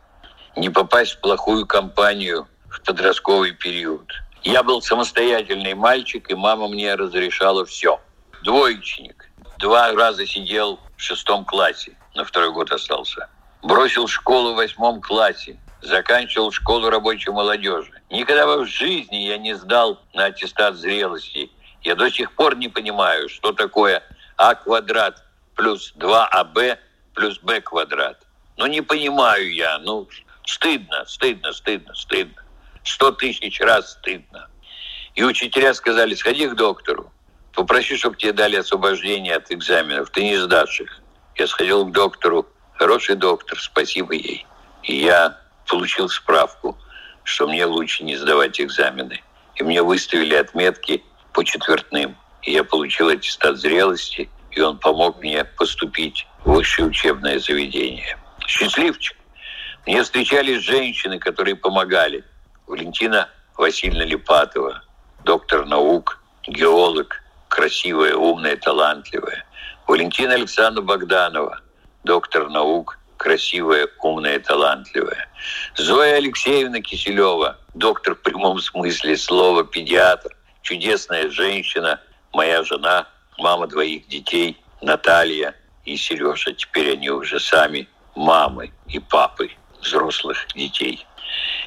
не 0.55 0.69
попасть 0.69 1.13
в 1.13 1.19
плохую 1.21 1.65
компанию 1.65 2.47
в 2.69 2.81
подростковый 2.81 3.51
период. 3.51 4.11
Я 4.43 4.63
был 4.63 4.81
самостоятельный 4.81 5.73
мальчик, 5.73 6.29
и 6.29 6.35
мама 6.35 6.67
мне 6.67 6.95
разрешала 6.95 7.65
все. 7.65 7.99
Двоечник. 8.43 9.29
Два 9.57 9.91
раза 9.93 10.25
сидел 10.25 10.79
в 10.97 11.01
шестом 11.01 11.45
классе, 11.45 11.97
на 12.13 12.23
второй 12.23 12.51
год 12.51 12.71
остался. 12.71 13.29
Бросил 13.63 14.07
школу 14.07 14.53
в 14.53 14.57
восьмом 14.57 15.01
классе, 15.01 15.57
заканчивал 15.81 16.51
школу 16.51 16.89
рабочей 16.89 17.31
молодежи. 17.31 17.91
Никогда 18.11 18.45
в 18.45 18.65
жизни 18.65 19.17
я 19.17 19.37
не 19.37 19.55
сдал 19.55 19.99
на 20.13 20.25
аттестат 20.25 20.75
зрелости. 20.75 21.49
Я 21.81 21.95
до 21.95 22.09
сих 22.11 22.33
пор 22.33 22.55
не 22.55 22.69
понимаю, 22.69 23.29
что 23.29 23.51
такое 23.51 24.03
а 24.37 24.55
квадрат 24.55 25.23
плюс 25.55 25.93
2аб 25.97 26.77
плюс 27.15 27.39
b 27.39 27.61
квадрат. 27.61 28.25
Ну, 28.57 28.67
не 28.67 28.81
понимаю 28.81 29.51
я. 29.53 29.79
Ну, 29.79 30.07
стыдно, 30.45 31.05
стыдно, 31.07 31.51
стыдно, 31.53 31.95
стыдно. 31.95 32.43
Сто 32.83 33.11
тысяч 33.11 33.59
раз 33.59 33.93
стыдно. 33.93 34.47
И 35.15 35.23
учителя 35.23 35.73
сказали, 35.73 36.13
сходи 36.13 36.47
к 36.47 36.55
доктору, 36.55 37.11
попроси, 37.53 37.95
чтобы 37.97 38.17
тебе 38.17 38.33
дали 38.33 38.57
освобождение 38.57 39.35
от 39.35 39.51
экзаменов, 39.51 40.09
ты 40.09 40.23
не 40.23 40.37
сдашь 40.37 40.81
их. 40.81 41.01
Я 41.35 41.47
сходил 41.47 41.85
к 41.85 41.91
доктору, 41.91 42.47
хороший 42.77 43.15
доктор, 43.15 43.59
спасибо 43.59 44.13
ей. 44.13 44.45
И 44.83 44.97
я 44.97 45.39
получил 45.67 46.09
справку, 46.09 46.77
что 47.23 47.47
мне 47.47 47.65
лучше 47.65 48.03
не 48.03 48.17
сдавать 48.17 48.59
экзамены. 48.59 49.23
И 49.55 49.63
мне 49.63 49.81
выставили 49.81 50.35
отметки 50.35 51.03
по 51.33 51.43
четвертным. 51.43 52.17
И 52.43 52.51
я 52.51 52.63
получил 52.63 53.09
аттестат 53.09 53.57
зрелости, 53.57 54.29
и 54.55 54.61
он 54.61 54.77
помог 54.79 55.21
мне 55.21 55.43
поступить 55.43 56.25
в 56.43 56.53
высшее 56.53 56.87
учебное 56.87 57.39
заведение. 57.39 58.17
Счастливчик. 58.47 59.17
Мне 59.85 60.01
встречались 60.01 60.63
женщины, 60.63 61.19
которые 61.19 61.55
помогали. 61.55 62.23
Валентина 62.65 63.29
Васильевна 63.57 64.05
Липатова, 64.05 64.81
доктор 65.23 65.65
наук, 65.65 66.19
геолог, 66.47 67.21
красивая, 67.49 68.15
умная, 68.15 68.57
талантливая. 68.57 69.45
Валентина 69.87 70.33
Александровна 70.33 70.81
Богданова, 70.81 71.61
доктор 72.03 72.49
наук, 72.49 72.97
красивая, 73.17 73.87
умная, 74.01 74.39
талантливая. 74.39 75.29
Зоя 75.75 76.15
Алексеевна 76.15 76.81
Киселева, 76.81 77.57
доктор 77.75 78.15
в 78.15 78.21
прямом 78.21 78.59
смысле 78.59 79.15
слова, 79.17 79.63
педиатр, 79.63 80.35
чудесная 80.63 81.29
женщина, 81.29 81.99
моя 82.33 82.63
жена, 82.63 83.07
мама 83.37 83.67
двоих 83.67 84.07
детей, 84.07 84.57
Наталья 84.81 85.55
и 85.83 85.97
Сережа. 85.97 86.53
Теперь 86.53 86.93
они 86.93 87.09
уже 87.09 87.39
сами 87.39 87.87
мамы 88.15 88.71
и 88.87 88.99
папы 88.99 89.51
взрослых 89.81 90.47
детей. 90.55 91.05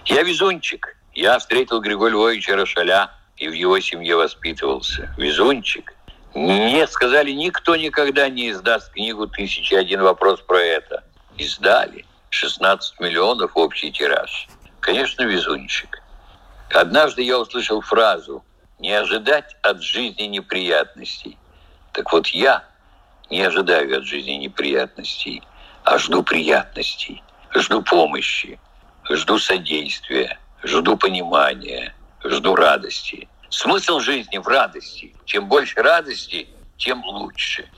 Я 0.04 0.22
везунчик. 0.22 0.96
Я 1.14 1.38
встретил 1.38 1.80
Григория 1.80 2.14
Львовича 2.14 2.56
Рошаля 2.56 3.10
и 3.36 3.48
в 3.48 3.52
его 3.52 3.78
семье 3.80 4.16
воспитывался. 4.16 5.14
Везунчик. 5.16 5.94
Мне 6.34 6.86
сказали, 6.86 7.32
никто 7.32 7.74
никогда 7.76 8.28
не 8.28 8.50
издаст 8.50 8.92
книгу 8.92 9.26
«Тысяча 9.26 9.78
один 9.78 10.02
вопрос 10.02 10.40
про 10.40 10.60
это» 10.60 11.04
издали. 11.36 12.04
16 12.30 13.00
миллионов 13.00 13.52
общий 13.54 13.90
тираж. 13.90 14.48
Конечно, 14.80 15.22
везунчик. 15.22 16.02
Однажды 16.70 17.22
я 17.22 17.38
услышал 17.38 17.80
фразу 17.80 18.44
«не 18.78 18.92
ожидать 18.92 19.56
от 19.62 19.82
жизни 19.82 20.24
неприятностей». 20.24 21.38
Так 21.92 22.12
вот 22.12 22.28
я 22.28 22.64
не 23.30 23.42
ожидаю 23.42 23.98
от 23.98 24.04
жизни 24.04 24.32
неприятностей, 24.32 25.42
а 25.84 25.98
жду 25.98 26.22
приятностей, 26.22 27.22
жду 27.54 27.82
помощи, 27.82 28.58
жду 29.10 29.38
содействия, 29.38 30.38
жду 30.62 30.96
понимания, 30.96 31.94
жду 32.24 32.54
радости. 32.54 33.28
Смысл 33.50 34.00
жизни 34.00 34.38
в 34.38 34.46
радости. 34.46 35.14
Чем 35.24 35.48
больше 35.48 35.80
радости, 35.82 36.48
тем 36.76 37.02
лучше. 37.04 37.68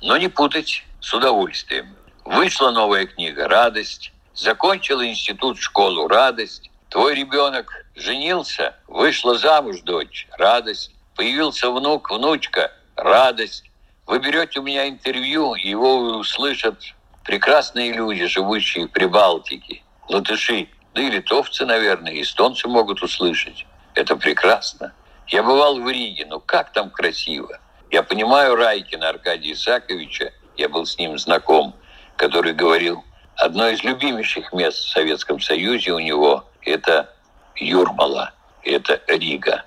Но 0.00 0.16
не 0.16 0.28
путать 0.28 0.84
с 1.00 1.12
удовольствием. 1.12 1.96
Вышла 2.24 2.70
новая 2.70 3.06
книга 3.06 3.46
«Радость», 3.48 4.12
закончила 4.34 5.06
институт, 5.08 5.58
школу 5.58 6.08
«Радость», 6.08 6.70
твой 6.88 7.14
ребенок 7.14 7.86
женился, 7.94 8.74
вышла 8.88 9.38
замуж 9.38 9.80
дочь, 9.82 10.26
радость, 10.32 10.92
появился 11.14 11.70
внук, 11.70 12.10
внучка, 12.10 12.72
радость. 12.96 13.70
Вы 14.06 14.18
берете 14.18 14.60
у 14.60 14.62
меня 14.62 14.88
интервью, 14.88 15.54
его 15.54 16.18
услышат 16.18 16.78
прекрасные 17.24 17.92
люди, 17.92 18.26
живущие 18.26 18.86
в 18.86 18.90
Прибалтике, 18.90 19.82
латыши, 20.08 20.68
да 20.94 21.02
и 21.02 21.10
литовцы, 21.10 21.66
наверное, 21.66 22.20
эстонцы 22.20 22.68
могут 22.68 23.02
услышать. 23.02 23.66
Это 23.94 24.16
прекрасно. 24.16 24.92
Я 25.26 25.42
бывал 25.42 25.80
в 25.80 25.88
Риге, 25.88 26.26
но 26.26 26.40
как 26.40 26.72
там 26.72 26.90
красиво. 26.90 27.58
Я 27.90 28.02
понимаю 28.02 28.56
Райкина 28.56 29.08
Аркадия 29.08 29.52
Исаковича, 29.52 30.32
я 30.56 30.68
был 30.68 30.86
с 30.86 30.98
ним 30.98 31.18
знаком– 31.18 31.74
который 32.16 32.54
говорил, 32.54 33.04
одно 33.36 33.68
из 33.68 33.82
любимейших 33.84 34.52
мест 34.52 34.78
в 34.78 34.90
Советском 34.90 35.40
Союзе 35.40 35.92
у 35.92 35.98
него– 35.98 36.44
это 36.62 37.12
Юрмала, 37.54 38.32
это 38.62 39.00
Рига. 39.06 39.64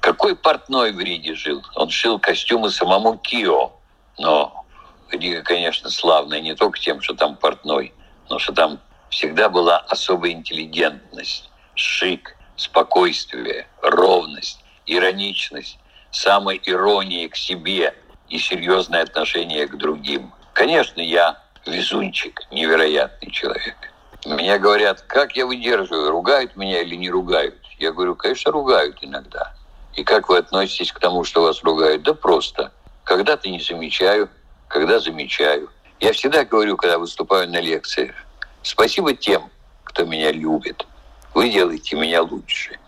Какой 0.00 0.34
портной 0.34 0.92
в 0.92 1.00
Риге 1.00 1.34
жил? 1.34 1.62
Он 1.74 1.90
шил 1.90 2.18
костюмы 2.18 2.70
самому 2.70 3.18
Кио. 3.18 3.72
Но 4.18 4.64
Рига, 5.10 5.42
конечно, 5.42 5.90
славная 5.90 6.40
не 6.40 6.54
только 6.54 6.78
тем, 6.78 7.02
что 7.02 7.14
там 7.14 7.36
портной, 7.36 7.92
но 8.28 8.38
что 8.38 8.52
там 8.52 8.80
всегда 9.10 9.48
была 9.48 9.78
особая 9.78 10.30
интеллигентность, 10.32 11.50
шик, 11.74 12.36
спокойствие, 12.56 13.66
ровность, 13.82 14.64
ироничность, 14.86 15.78
самая 16.10 16.56
ирония 16.56 17.28
к 17.28 17.36
себе 17.36 17.94
и 18.28 18.38
серьезное 18.38 19.02
отношение 19.02 19.66
к 19.66 19.76
другим. 19.76 20.32
Конечно, 20.54 21.00
я 21.00 21.42
везунчик, 21.66 22.40
невероятный 22.50 23.30
человек. 23.30 23.76
Меня 24.24 24.58
говорят, 24.58 25.02
как 25.02 25.36
я 25.36 25.46
выдерживаю, 25.46 26.10
ругают 26.10 26.56
меня 26.56 26.82
или 26.82 26.94
не 26.94 27.10
ругают? 27.10 27.58
Я 27.78 27.92
говорю, 27.92 28.14
конечно, 28.14 28.52
ругают 28.52 28.98
иногда. 29.00 29.54
И 29.94 30.04
как 30.04 30.28
вы 30.28 30.38
относитесь 30.38 30.92
к 30.92 30.98
тому, 30.98 31.24
что 31.24 31.42
вас 31.42 31.62
ругают? 31.62 32.02
Да 32.02 32.14
просто. 32.14 32.72
Когда-то 33.04 33.48
не 33.48 33.60
замечаю, 33.60 34.28
когда 34.68 35.00
замечаю. 35.00 35.70
Я 35.98 36.12
всегда 36.12 36.44
говорю, 36.44 36.76
когда 36.76 36.98
выступаю 36.98 37.48
на 37.48 37.60
лекциях, 37.60 38.14
спасибо 38.62 39.14
тем, 39.14 39.50
кто 39.84 40.04
меня 40.04 40.32
любит. 40.32 40.86
Вы 41.34 41.50
делаете 41.50 41.96
меня 41.96 42.22
лучше. 42.22 42.78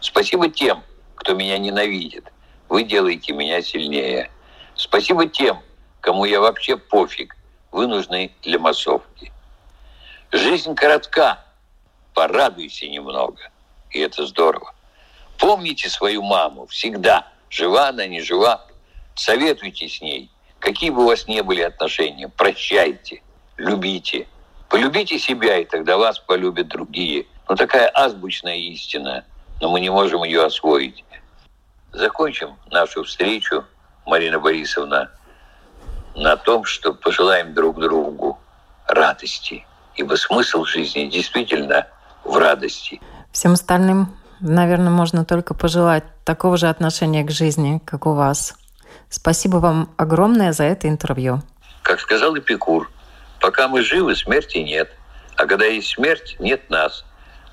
Спасибо 0.00 0.48
тем, 0.48 0.82
кто 1.14 1.34
меня 1.34 1.58
ненавидит. 1.58 2.30
Вы 2.68 2.82
делаете 2.82 3.32
меня 3.32 3.62
сильнее. 3.62 4.30
Спасибо 4.74 5.26
тем, 5.26 5.58
кому 6.00 6.24
я 6.24 6.40
вообще 6.40 6.76
пофиг 6.76 7.38
вы 7.70 7.86
нужны 7.86 8.32
для 8.42 8.58
массовки. 8.58 9.32
Жизнь 10.32 10.74
коротка, 10.74 11.44
порадуйся 12.14 12.88
немного, 12.88 13.50
и 13.90 14.00
это 14.00 14.26
здорово. 14.26 14.74
Помните 15.38 15.88
свою 15.88 16.22
маму 16.22 16.66
всегда, 16.66 17.26
жива 17.48 17.88
она, 17.88 18.06
не 18.06 18.20
жива, 18.20 18.66
советуйте 19.14 19.88
с 19.88 20.00
ней, 20.00 20.30
какие 20.58 20.90
бы 20.90 21.04
у 21.04 21.06
вас 21.06 21.28
ни 21.28 21.40
были 21.40 21.62
отношения, 21.62 22.28
прощайте, 22.28 23.22
любите. 23.56 24.26
Полюбите 24.68 25.18
себя, 25.18 25.56
и 25.58 25.64
тогда 25.64 25.96
вас 25.96 26.18
полюбят 26.18 26.68
другие. 26.68 27.26
Ну, 27.48 27.56
такая 27.56 27.88
азбучная 27.88 28.56
истина, 28.56 29.24
но 29.62 29.70
мы 29.70 29.80
не 29.80 29.88
можем 29.88 30.24
ее 30.24 30.44
освоить. 30.44 31.04
Закончим 31.92 32.56
нашу 32.70 33.04
встречу, 33.04 33.64
Марина 34.04 34.38
Борисовна, 34.38 35.10
на 36.14 36.36
том, 36.36 36.64
что 36.64 36.92
пожелаем 36.92 37.54
друг 37.54 37.80
другу 37.80 38.38
радости. 38.86 39.66
Ибо 39.94 40.16
смысл 40.16 40.64
жизни 40.64 41.06
действительно 41.06 41.86
в 42.24 42.36
радости. 42.36 43.00
Всем 43.32 43.52
остальным, 43.52 44.17
наверное, 44.40 44.90
можно 44.90 45.24
только 45.24 45.54
пожелать 45.54 46.04
такого 46.24 46.56
же 46.56 46.68
отношения 46.68 47.24
к 47.24 47.30
жизни, 47.30 47.80
как 47.84 48.06
у 48.06 48.14
вас. 48.14 48.54
Спасибо 49.10 49.56
вам 49.56 49.90
огромное 49.96 50.52
за 50.52 50.64
это 50.64 50.88
интервью. 50.88 51.42
Как 51.82 52.00
сказал 52.00 52.36
Эпикур, 52.36 52.90
пока 53.40 53.68
мы 53.68 53.82
живы, 53.82 54.14
смерти 54.14 54.58
нет. 54.58 54.90
А 55.36 55.46
когда 55.46 55.64
есть 55.66 55.88
смерть, 55.88 56.36
нет 56.38 56.68
нас. 56.68 57.04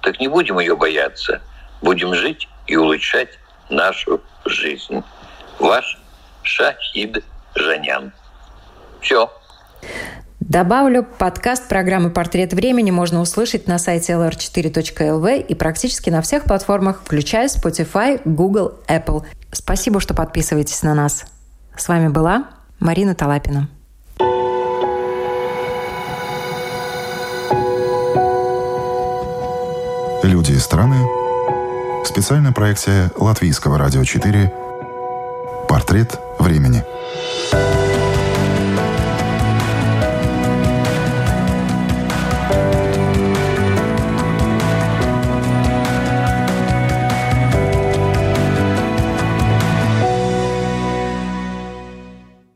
Так 0.01 0.19
не 0.19 0.27
будем 0.27 0.59
ее 0.59 0.75
бояться. 0.75 1.41
Будем 1.81 2.13
жить 2.13 2.47
и 2.67 2.75
улучшать 2.75 3.39
нашу 3.69 4.21
жизнь. 4.45 5.03
Ваш 5.59 5.97
Шахид 6.43 7.23
Жанян. 7.55 8.11
Все. 9.01 9.31
Добавлю, 10.47 11.03
подкаст 11.03 11.67
программы 11.67 12.11
«Портрет 12.11 12.53
времени» 12.53 12.91
можно 12.91 13.19
услышать 13.19 13.65
на 13.65 13.79
сайте 13.79 14.13
lr4.lv 14.13 15.41
и 15.41 15.55
практически 15.55 16.11
на 16.11 16.21
всех 16.21 16.43
платформах, 16.43 17.01
включая 17.03 17.47
Spotify, 17.47 18.21
Google, 18.25 18.75
Apple. 18.87 19.25
Спасибо, 19.51 19.99
что 19.99 20.13
подписываетесь 20.13 20.83
на 20.83 20.93
нас. 20.93 21.25
С 21.75 21.87
вами 21.87 22.09
была 22.09 22.45
Марина 22.79 23.15
Талапина. 23.15 23.69
Люди 30.21 30.51
и 30.51 30.59
страны. 30.59 30.97
Специальная 32.05 32.51
проекция 32.51 33.11
Латвийского 33.17 33.79
радио 33.79 34.03
4. 34.03 34.53
Портрет 35.67 36.19
времени. 36.37 36.83